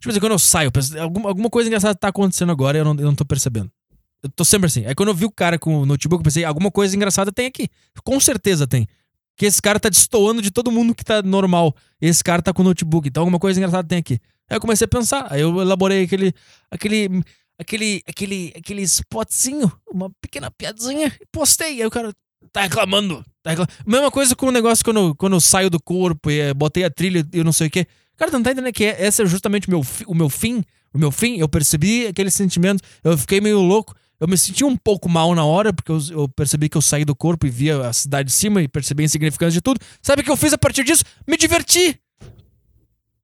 Tipo 0.00 0.10
assim, 0.10 0.18
quando 0.18 0.32
eu 0.32 0.40
saio, 0.40 0.72
penso, 0.72 0.98
alguma, 0.98 1.28
alguma 1.28 1.50
coisa 1.50 1.68
engraçada 1.68 1.94
tá 1.94 2.08
acontecendo 2.08 2.50
agora 2.50 2.78
e 2.78 2.80
eu 2.80 2.84
não, 2.84 2.96
eu 2.96 3.06
não 3.06 3.14
tô 3.14 3.24
percebendo. 3.24 3.70
Eu 4.20 4.28
tô 4.28 4.44
sempre 4.44 4.66
assim. 4.66 4.84
Aí 4.86 4.94
quando 4.96 5.10
eu 5.10 5.14
vi 5.14 5.24
o 5.24 5.30
cara 5.30 5.56
com 5.56 5.82
o 5.82 5.86
notebook, 5.86 6.18
eu 6.18 6.24
pensei, 6.24 6.44
alguma 6.44 6.72
coisa 6.72 6.96
engraçada 6.96 7.30
tem 7.30 7.46
aqui. 7.46 7.68
Com 8.02 8.18
certeza 8.18 8.66
tem. 8.66 8.88
Que 9.36 9.46
esse 9.46 9.60
cara 9.60 9.80
tá 9.80 9.88
destoando 9.88 10.42
de 10.42 10.50
todo 10.50 10.70
mundo 10.70 10.94
que 10.94 11.04
tá 11.04 11.22
normal. 11.22 11.74
Esse 12.00 12.22
cara 12.22 12.42
tá 12.42 12.52
com 12.52 12.62
notebook. 12.62 13.08
Então 13.08 13.22
alguma 13.22 13.38
coisa 13.38 13.58
engraçada 13.58 13.86
tem 13.86 13.98
aqui. 13.98 14.20
Aí 14.48 14.56
eu 14.56 14.60
comecei 14.60 14.84
a 14.84 14.88
pensar. 14.88 15.26
Aí 15.30 15.40
eu 15.40 15.60
elaborei 15.60 16.04
aquele. 16.04 16.34
aquele. 16.70 17.22
aquele. 17.58 18.02
aquele. 18.06 18.52
aquele 18.56 18.82
spotzinho, 18.82 19.72
uma 19.90 20.10
pequena 20.20 20.50
piadinha, 20.50 21.12
e 21.20 21.26
postei. 21.32 21.80
Aí 21.80 21.86
o 21.86 21.90
cara. 21.90 22.12
Tá 22.52 22.62
reclamando. 22.62 23.24
Tá 23.42 23.50
reclamando. 23.50 23.72
Mesma 23.86 24.10
coisa 24.10 24.34
com 24.36 24.46
o 24.46 24.52
negócio 24.52 24.84
quando, 24.84 25.14
quando 25.14 25.34
eu 25.34 25.40
saio 25.40 25.70
do 25.70 25.80
corpo 25.80 26.30
e 26.30 26.40
eh, 26.40 26.54
botei 26.54 26.84
a 26.84 26.90
trilha 26.90 27.26
e 27.32 27.38
eu 27.38 27.44
não 27.44 27.52
sei 27.52 27.68
o 27.68 27.70
quê. 27.70 27.86
Cara, 28.16 28.30
não 28.30 28.42
tá 28.42 28.52
entendendo 28.52 28.72
que 28.74 28.84
é, 28.84 29.06
esse 29.06 29.22
é 29.22 29.26
justamente 29.26 29.70
meu, 29.70 29.80
o 30.06 30.14
meu 30.14 30.28
fim. 30.28 30.62
O 30.92 30.98
meu 30.98 31.10
fim, 31.10 31.38
eu 31.38 31.48
percebi 31.48 32.06
aquele 32.06 32.30
sentimento. 32.30 32.82
Eu 33.02 33.16
fiquei 33.16 33.40
meio 33.40 33.60
louco. 33.60 33.94
Eu 34.22 34.28
me 34.28 34.38
senti 34.38 34.64
um 34.64 34.76
pouco 34.76 35.08
mal 35.08 35.34
na 35.34 35.44
hora, 35.44 35.72
porque 35.72 35.90
eu, 35.90 35.98
eu 36.12 36.28
percebi 36.28 36.68
que 36.68 36.76
eu 36.76 36.80
saí 36.80 37.04
do 37.04 37.12
corpo 37.12 37.44
e 37.44 37.50
via 37.50 37.88
a 37.88 37.92
cidade 37.92 38.28
de 38.28 38.32
cima 38.32 38.62
e 38.62 38.68
percebi 38.68 39.02
a 39.02 39.06
insignificância 39.06 39.54
de 39.54 39.60
tudo. 39.60 39.80
Sabe 40.00 40.22
o 40.22 40.24
que 40.24 40.30
eu 40.30 40.36
fiz 40.36 40.52
a 40.52 40.58
partir 40.58 40.84
disso? 40.84 41.02
Me 41.26 41.36
diverti! 41.36 42.00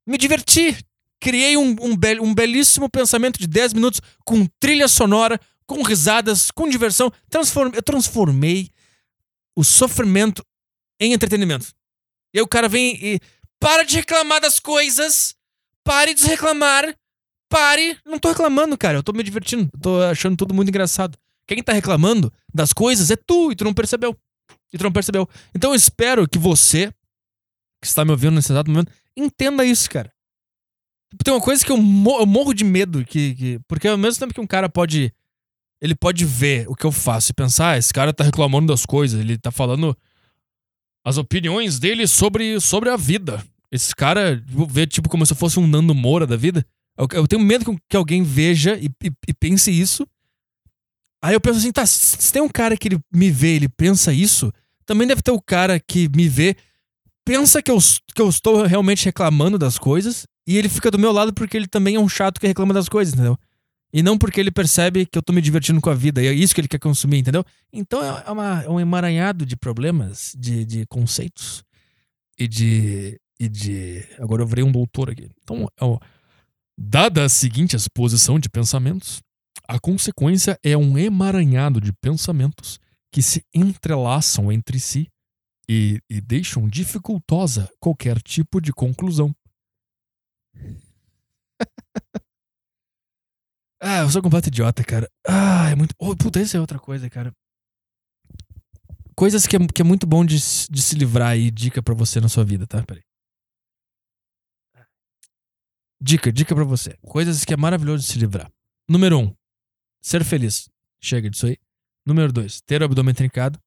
Me 0.05 0.17
diverti! 0.17 0.77
Criei 1.21 1.55
um, 1.55 1.69
um, 1.79 1.97
um 2.21 2.35
belíssimo 2.35 2.89
pensamento 2.89 3.39
de 3.39 3.47
10 3.47 3.75
minutos 3.75 4.01
com 4.25 4.45
trilha 4.59 4.89
sonora, 4.89 5.39
com 5.65 5.81
risadas, 5.83 6.51
com 6.51 6.67
diversão. 6.67 7.09
Transform- 7.29 7.71
eu 7.73 7.81
transformei 7.81 8.69
o 9.55 9.63
sofrimento 9.63 10.43
em 10.99 11.13
entretenimento. 11.13 11.67
E 12.33 12.39
aí 12.39 12.43
o 12.43 12.47
cara 12.47 12.67
vem 12.67 12.99
e. 13.01 13.21
Para 13.57 13.83
de 13.83 13.95
reclamar 13.95 14.41
das 14.41 14.59
coisas! 14.59 15.33
Pare 15.81 16.13
de 16.13 16.25
reclamar! 16.25 16.93
Pare! 17.49 17.97
Não 18.05 18.19
tô 18.19 18.29
reclamando, 18.29 18.77
cara. 18.77 18.97
Eu 18.99 19.03
tô 19.03 19.11
me 19.11 19.23
divertindo. 19.23 19.69
Tô 19.81 20.01
achando 20.03 20.37
tudo 20.37 20.53
muito 20.53 20.69
engraçado. 20.69 21.17
Quem 21.47 21.63
tá 21.63 21.73
reclamando 21.73 22.31
das 22.53 22.71
coisas 22.73 23.09
é 23.09 23.15
tu, 23.15 23.51
e 23.51 23.55
tu 23.55 23.63
não 23.63 23.73
percebeu. 23.73 24.15
E 24.71 24.77
tu 24.77 24.83
não 24.83 24.91
percebeu. 24.91 25.27
Então 25.55 25.71
eu 25.71 25.75
espero 25.75 26.27
que 26.29 26.37
você, 26.37 26.91
que 27.81 27.87
está 27.87 28.05
me 28.05 28.11
ouvindo 28.11 28.35
nesse 28.35 28.51
exato 28.51 28.69
momento, 28.69 28.91
entenda 29.17 29.65
isso, 29.65 29.89
cara. 29.89 30.11
Tem 31.23 31.33
uma 31.33 31.41
coisa 31.41 31.65
que 31.65 31.71
eu, 31.71 31.77
mo- 31.77 32.19
eu 32.19 32.25
morro 32.27 32.53
de 32.53 32.63
medo, 32.63 33.03
que, 33.03 33.33
que- 33.33 33.59
porque 33.67 33.87
ao 33.87 33.97
mesmo 33.97 34.19
tempo 34.19 34.33
que 34.33 34.39
um 34.41 34.45
cara 34.47 34.69
pode. 34.69 35.11
Ele 35.81 35.95
pode 35.95 36.23
ver 36.25 36.67
o 36.69 36.75
que 36.75 36.85
eu 36.85 36.91
faço 36.91 37.31
e 37.31 37.33
pensar, 37.33 37.71
ah, 37.71 37.77
esse 37.77 37.91
cara 37.93 38.13
tá 38.13 38.23
reclamando 38.23 38.67
das 38.67 38.85
coisas, 38.85 39.17
ele 39.19 39.37
tá 39.37 39.49
falando 39.49 39.97
as 41.05 41.17
opiniões 41.17 41.79
dele 41.79 42.05
sobre, 42.05 42.59
sobre 42.59 42.89
a 42.89 42.97
vida. 42.97 43.41
Esse 43.71 43.95
cara 43.95 44.43
vê, 44.67 44.85
tipo, 44.85 45.07
como 45.09 45.25
se 45.25 45.31
eu 45.31 45.37
fosse 45.37 45.57
um 45.57 45.65
Nando 45.65 45.95
Moura 45.95 46.27
da 46.27 46.35
vida. 46.35 46.65
Eu, 47.13 47.27
tenho 47.27 47.41
medo 47.41 47.65
que, 47.87 47.95
alguém 47.97 48.23
veja 48.23 48.77
e, 48.77 48.85
e- 49.03 49.11
e 49.27 49.33
pense 49.33 49.71
isso. 49.71 50.05
Aí 51.21 51.33
eu 51.33 51.41
penso 51.41 51.59
assim, 51.59 51.71
tá, 51.71 51.85
se, 51.85 52.31
tem 52.31 52.41
um 52.41 52.49
cara 52.49 52.77
que 52.77 52.87
ele 52.87 52.99
me 53.13 53.29
vê, 53.29 53.55
ele 53.55 53.67
pensa 53.69 54.13
isso, 54.13 54.51
também 54.85 55.07
deve 55.07 55.21
ter 55.21 55.31
o 55.31 55.41
cara 55.41 55.79
que 55.79 56.09
me 56.15 56.27
vê, 56.29 56.55
pensa 57.25 57.61
que 57.61 57.69
eu, 57.69 57.77
que 58.15 58.21
eu 58.21 58.29
estou 58.29 58.63
realmente 58.65 59.05
reclamando 59.05 59.57
das 59.57 59.77
coisas, 59.77 60.25
e 60.47 60.57
ele 60.57 60.69
fica 60.69 60.89
do 60.89 60.97
meu 60.97 61.11
lado 61.11 61.33
porque 61.33 61.55
ele 61.57 61.67
também 61.67 61.95
é 61.95 61.99
um 61.99 62.07
chato 62.09 62.39
que 62.39 62.47
reclama 62.47 62.73
das 62.73 62.87
coisas, 62.87 63.13
entendeu? 63.13 63.37
E 63.91 64.01
não 64.01 64.17
porque 64.17 64.39
ele 64.39 64.51
percebe 64.51 65.05
que 65.05 65.17
eu 65.17 65.21
tô 65.21 65.33
me 65.33 65.41
divertindo 65.41 65.81
com 65.81 65.89
a 65.89 65.95
vida, 65.95 66.21
e 66.23 66.27
é 66.27 66.33
isso 66.33 66.55
que 66.55 66.61
ele 66.61 66.67
quer 66.67 66.79
consumir, 66.79 67.17
entendeu? 67.19 67.43
Então 67.73 68.01
é, 68.03 68.23
é 68.27 68.31
uma- 68.31 68.63
é 68.63 68.69
um 68.69 68.79
emaranhado 68.79 69.45
de 69.45 69.55
problemas, 69.57 70.33
de, 70.37 70.63
de 70.63 70.85
conceitos 70.85 71.63
e 72.37 72.47
de. 72.47 73.19
e 73.39 73.49
de. 73.49 74.05
Agora 74.19 74.41
eu 74.43 74.47
virei 74.47 74.63
um 74.63 74.71
doutor 74.71 75.09
aqui. 75.09 75.29
Então, 75.43 75.67
é 75.79 75.83
o- 75.85 75.99
dada 76.79 77.25
a 77.25 77.29
seguinte 77.29 77.75
exposição 77.75 78.39
de 78.39 78.47
pensamentos, 78.47 79.21
a 79.67 79.77
consequência 79.77 80.57
é 80.63 80.77
um 80.77 80.97
emaranhado 80.97 81.81
de 81.81 81.91
pensamentos 81.91 82.79
que 83.11 83.21
se 83.21 83.43
entrelaçam 83.53 84.49
entre 84.51 84.79
si 84.79 85.09
e, 85.67 86.01
e 86.09 86.21
deixam 86.21 86.69
dificultosa 86.69 87.69
qualquer 87.79 88.21
tipo 88.21 88.61
de 88.61 88.71
conclusão. 88.71 89.35
ah, 93.81 93.99
eu 93.99 94.09
sou 94.09 94.21
completo 94.21 94.47
idiota, 94.47 94.83
cara. 94.83 95.09
Ah, 95.27 95.69
é 95.69 95.75
muito. 95.75 95.93
Oh, 95.99 96.15
puta, 96.15 96.39
essa 96.39 96.55
é 96.57 96.61
outra 96.61 96.79
coisa, 96.79 97.09
cara. 97.09 97.33
Coisas 99.15 99.45
que 99.45 99.57
é, 99.57 99.59
que 99.67 99.81
é 99.81 99.85
muito 99.85 100.07
bom 100.07 100.23
de, 100.23 100.37
de 100.37 100.81
se 100.81 100.95
livrar 100.95 101.31
aí, 101.31 101.51
dica 101.51 101.83
pra 101.83 101.93
você 101.93 102.21
na 102.21 102.29
sua 102.29 102.45
vida, 102.45 102.65
tá? 102.65 102.81
Peraí. 102.83 103.03
Dica, 106.01 106.31
dica 106.31 106.55
pra 106.55 106.63
você. 106.63 106.97
Coisas 107.01 107.43
que 107.43 107.53
é 107.53 107.57
maravilhoso 107.57 108.05
de 108.05 108.11
se 108.11 108.19
livrar. 108.19 108.49
Número 108.87 109.19
um, 109.19 109.35
ser 110.01 110.23
feliz. 110.23 110.69
Chega 111.01 111.29
disso 111.29 111.47
aí. 111.47 111.57
Número 112.05 112.31
dois, 112.31 112.61
ter 112.61 112.81
o 112.81 112.85
abdômen 112.85 113.13
trincado. 113.13 113.59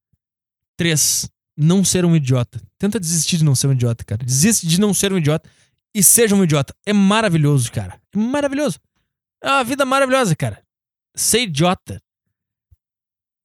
Três, 0.77 1.29
não 1.57 1.85
ser 1.85 2.05
um 2.05 2.17
idiota. 2.17 2.61
Tenta 2.79 2.99
desistir 2.99 3.37
de 3.37 3.45
não 3.45 3.55
ser 3.55 3.69
um 3.69 3.73
idiota, 3.73 4.05
cara. 4.05 4.25
Desiste 4.25 4.67
de 4.67 4.81
não 4.81 4.93
ser 4.93 5.13
um 5.13 5.19
idiota 5.19 5.49
e 5.95 6.03
seja 6.03 6.35
um 6.35 6.43
idiota. 6.43 6.75
É 6.87 6.93
maravilhoso, 6.93 7.71
cara. 7.71 8.01
É 8.15 8.19
maravilhoso. 8.19 8.81
É 9.43 9.49
uma 9.49 9.65
vida 9.65 9.85
maravilhosa, 9.85 10.35
cara. 10.35 10.63
Ser 11.15 11.43
idiota. 11.43 12.03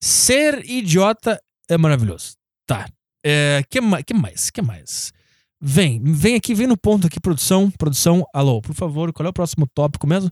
Ser 0.01 0.63
idiota 0.65 1.41
é 1.67 1.77
maravilhoso. 1.77 2.37
Tá. 2.65 2.89
É, 3.25 3.63
que, 3.69 3.81
ma 3.81 4.01
que 4.01 4.13
mais? 4.13 4.49
Que 4.49 4.61
mais? 4.61 5.11
Vem, 5.59 5.99
vem 6.03 6.35
aqui, 6.35 6.53
vem 6.53 6.67
no 6.67 6.77
ponto 6.77 7.07
aqui, 7.07 7.19
produção. 7.19 7.71
Produção, 7.71 8.23
alô, 8.33 8.61
por 8.61 8.75
favor, 8.75 9.11
qual 9.11 9.25
é 9.25 9.29
o 9.29 9.33
próximo 9.33 9.65
tópico 9.67 10.05
mesmo? 10.05 10.31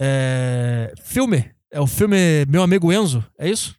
É, 0.00 0.92
filme. 1.02 1.54
É 1.70 1.80
o 1.80 1.86
filme 1.86 2.16
Meu 2.48 2.62
Amigo 2.62 2.92
Enzo, 2.92 3.24
é 3.38 3.48
isso? 3.48 3.76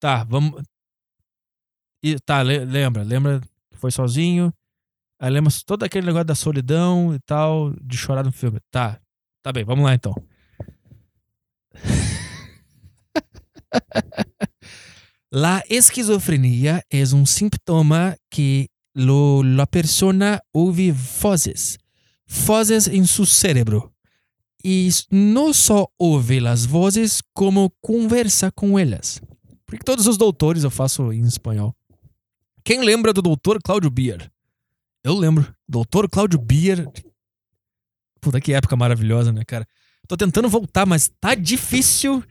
Tá, 0.00 0.24
vamos. 0.24 0.62
E, 2.02 2.18
tá, 2.20 2.42
le- 2.42 2.64
lembra, 2.64 3.02
lembra 3.02 3.40
que 3.70 3.76
foi 3.78 3.90
sozinho. 3.90 4.52
Aí 5.20 5.30
lembra 5.30 5.52
todo 5.66 5.82
aquele 5.84 6.06
negócio 6.06 6.26
da 6.26 6.34
solidão 6.34 7.14
e 7.14 7.18
tal, 7.20 7.72
de 7.82 7.96
chorar 7.96 8.24
no 8.24 8.32
filme. 8.32 8.60
Tá, 8.70 9.00
tá 9.42 9.52
bem, 9.52 9.64
vamos 9.64 9.84
lá 9.84 9.94
então. 9.94 10.14
La 15.30 15.62
esquizofrenia 15.68 16.82
es 16.88 17.12
un 17.12 17.26
síntoma 17.26 18.16
que 18.30 18.68
lo, 18.96 19.42
la 19.42 19.66
persona 19.66 20.40
ouve 20.52 20.90
voces, 21.22 21.78
voces 22.46 22.88
en 22.88 23.06
su 23.06 23.26
cerebro. 23.26 23.92
Y 24.62 24.90
no 25.10 25.52
só 25.52 25.92
ouve 25.98 26.40
las 26.40 26.66
vozes, 26.66 27.22
como 27.34 27.70
conversa 27.80 28.50
com 28.50 28.78
elas. 28.78 29.20
Porque 29.66 29.84
todos 29.84 30.06
os 30.06 30.16
doutores 30.16 30.64
eu 30.64 30.70
faço 30.70 31.12
em 31.12 31.24
espanhol. 31.24 31.76
Quem 32.64 32.82
lembra 32.82 33.12
do 33.12 33.20
doutor 33.22 33.60
Cláudio 33.62 33.90
Bier? 33.90 34.28
Eu 35.04 35.14
lembro. 35.14 35.54
Doutor 35.68 36.08
Cláudio 36.08 36.38
Bier. 36.40 36.88
Puta 38.20 38.40
que 38.40 38.52
época 38.54 38.74
maravilhosa, 38.76 39.30
né, 39.30 39.44
cara? 39.44 39.66
Tô 40.08 40.16
tentando 40.16 40.48
voltar, 40.48 40.86
mas 40.86 41.10
tá 41.20 41.34
difícil. 41.36 42.24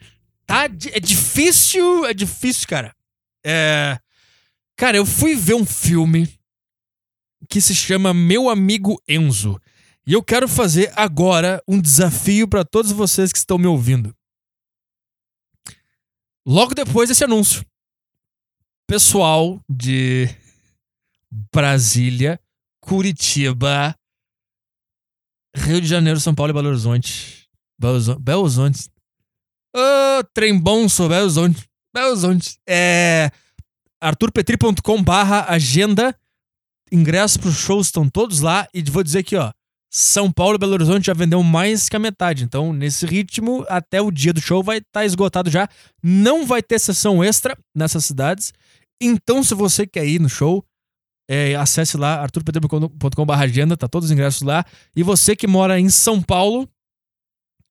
Tá, 0.45 0.67
di- 0.67 0.89
é 0.89 0.99
difícil, 0.99 2.05
é 2.05 2.13
difícil, 2.13 2.67
cara. 2.67 2.93
É. 3.45 3.97
Cara, 4.75 4.97
eu 4.97 5.05
fui 5.05 5.35
ver 5.35 5.53
um 5.53 5.65
filme 5.65 6.27
que 7.49 7.61
se 7.61 7.75
chama 7.75 8.13
Meu 8.13 8.49
Amigo 8.49 9.01
Enzo. 9.07 9.59
E 10.07 10.13
eu 10.13 10.23
quero 10.23 10.47
fazer 10.47 10.91
agora 10.95 11.61
um 11.67 11.79
desafio 11.79 12.47
pra 12.47 12.63
todos 12.63 12.91
vocês 12.91 13.31
que 13.31 13.37
estão 13.37 13.57
me 13.57 13.65
ouvindo. 13.65 14.15
Logo 16.45 16.75
depois 16.75 17.09
desse 17.09 17.23
anúncio, 17.23 17.65
pessoal 18.85 19.59
de 19.67 20.29
Brasília, 21.51 22.39
Curitiba, 22.79 23.97
Rio 25.55 25.81
de 25.81 25.87
Janeiro, 25.87 26.19
São 26.19 26.35
Paulo 26.35 26.51
e 26.51 26.53
Belo 26.53 26.67
Horizonte. 26.67 27.49
Belo 27.79 27.95
Horizonte. 27.95 28.21
Belo 28.21 28.41
Horizonte. 28.41 28.89
Ô, 29.75 30.23
trem 30.33 30.57
bom, 30.57 30.87
sou 30.87 31.09
Belo 31.09 31.23
Horizonte. 31.23 31.67
Belo 31.93 32.09
Horizonte. 32.09 32.59
É. 32.67 33.31
arturpetri.com 33.99 35.01
barra 35.01 35.45
agenda. 35.49 36.15
Ingressos 36.95 37.37
pros 37.37 37.55
shows 37.55 37.87
estão 37.87 38.09
todos 38.09 38.41
lá. 38.41 38.67
E 38.73 38.81
vou 38.83 39.03
dizer 39.03 39.19
aqui, 39.19 39.35
ó. 39.35 39.51
São 39.91 40.31
Paulo 40.31 40.55
e 40.55 40.57
Belo 40.57 40.73
Horizonte 40.73 41.05
já 41.05 41.13
vendeu 41.13 41.41
mais 41.41 41.87
que 41.87 41.95
a 41.95 41.99
metade. 41.99 42.43
Então, 42.43 42.73
nesse 42.73 43.05
ritmo, 43.05 43.65
até 43.69 44.01
o 44.01 44.11
dia 44.11 44.33
do 44.33 44.41
show 44.41 44.61
vai 44.61 44.79
estar 44.79 45.05
esgotado 45.05 45.49
já. 45.49 45.69
Não 46.03 46.45
vai 46.45 46.61
ter 46.61 46.79
sessão 46.79 47.23
extra 47.23 47.57
nessas 47.73 48.03
cidades. 48.05 48.51
Então, 49.01 49.43
se 49.43 49.53
você 49.53 49.87
quer 49.87 50.05
ir 50.05 50.19
no 50.19 50.27
show, 50.27 50.65
é, 51.29 51.55
acesse 51.55 51.97
lá 51.97 52.21
arturpetri.com.br 52.21 53.33
agenda, 53.33 53.77
tá 53.77 53.87
todos 53.87 54.07
os 54.07 54.11
ingressos 54.11 54.41
lá. 54.41 54.65
E 54.95 55.01
você 55.01 55.35
que 55.35 55.47
mora 55.47 55.79
em 55.79 55.89
São 55.89 56.21
Paulo 56.21 56.67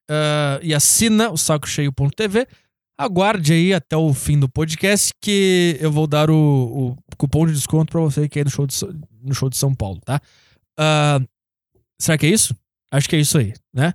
ah, 0.08 0.58
e 0.62 0.74
assina 0.74 1.30
o 1.30 1.36
sacocheio.tv, 1.36 2.46
Aguarde 2.96 3.52
aí 3.52 3.74
até 3.74 3.96
o 3.96 4.14
fim 4.14 4.38
do 4.38 4.48
podcast 4.48 5.12
que 5.20 5.76
eu 5.80 5.90
vou 5.90 6.06
dar 6.06 6.30
o, 6.30 6.36
o 6.36 7.16
cupom 7.16 7.46
de 7.46 7.52
desconto 7.52 7.90
para 7.90 8.00
você 8.00 8.28
que 8.28 8.40
é 8.40 8.44
no 8.44 8.50
show 8.50 8.66
de, 8.66 8.76
no 9.20 9.34
show 9.34 9.50
de 9.50 9.56
São 9.56 9.74
Paulo, 9.74 10.00
tá? 10.04 10.20
Uh, 10.78 11.26
será 11.98 12.16
que 12.16 12.26
é 12.26 12.28
isso? 12.28 12.54
Acho 12.92 13.08
que 13.08 13.16
é 13.16 13.18
isso 13.18 13.36
aí, 13.36 13.52
né? 13.72 13.94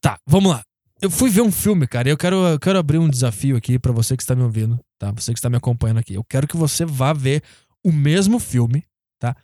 Tá, 0.00 0.18
vamos 0.26 0.52
lá. 0.52 0.62
Eu 1.00 1.10
fui 1.10 1.30
ver 1.30 1.42
um 1.42 1.52
filme, 1.52 1.86
cara, 1.86 2.08
e 2.08 2.12
eu 2.12 2.16
quero, 2.16 2.36
eu 2.46 2.58
quero 2.58 2.78
abrir 2.78 2.98
um 2.98 3.08
desafio 3.08 3.56
aqui 3.56 3.78
para 3.78 3.92
você 3.92 4.16
que 4.16 4.22
está 4.22 4.34
me 4.34 4.42
ouvindo, 4.42 4.78
tá? 4.98 5.12
Você 5.12 5.32
que 5.32 5.38
está 5.38 5.48
me 5.48 5.56
acompanhando 5.56 5.98
aqui. 5.98 6.14
Eu 6.14 6.24
quero 6.24 6.46
que 6.46 6.56
você 6.56 6.84
vá 6.84 7.12
ver 7.12 7.42
o 7.84 7.92
mesmo 7.92 8.38
filme, 8.38 8.84
tá? 9.18 9.36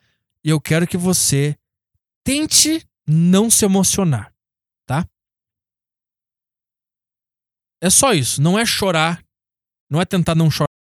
E 0.44 0.50
eu 0.50 0.60
quero 0.60 0.86
que 0.86 0.96
você 0.96 1.56
tente 2.24 2.84
não 3.06 3.48
se 3.48 3.64
emocionar. 3.64 4.33
É 7.84 7.90
só 7.90 8.14
isso. 8.14 8.40
Não 8.40 8.58
é 8.58 8.64
chorar. 8.64 9.22
Não 9.90 10.00
é 10.00 10.06
tentar 10.06 10.34
não 10.34 10.50
chorar. 10.50 10.73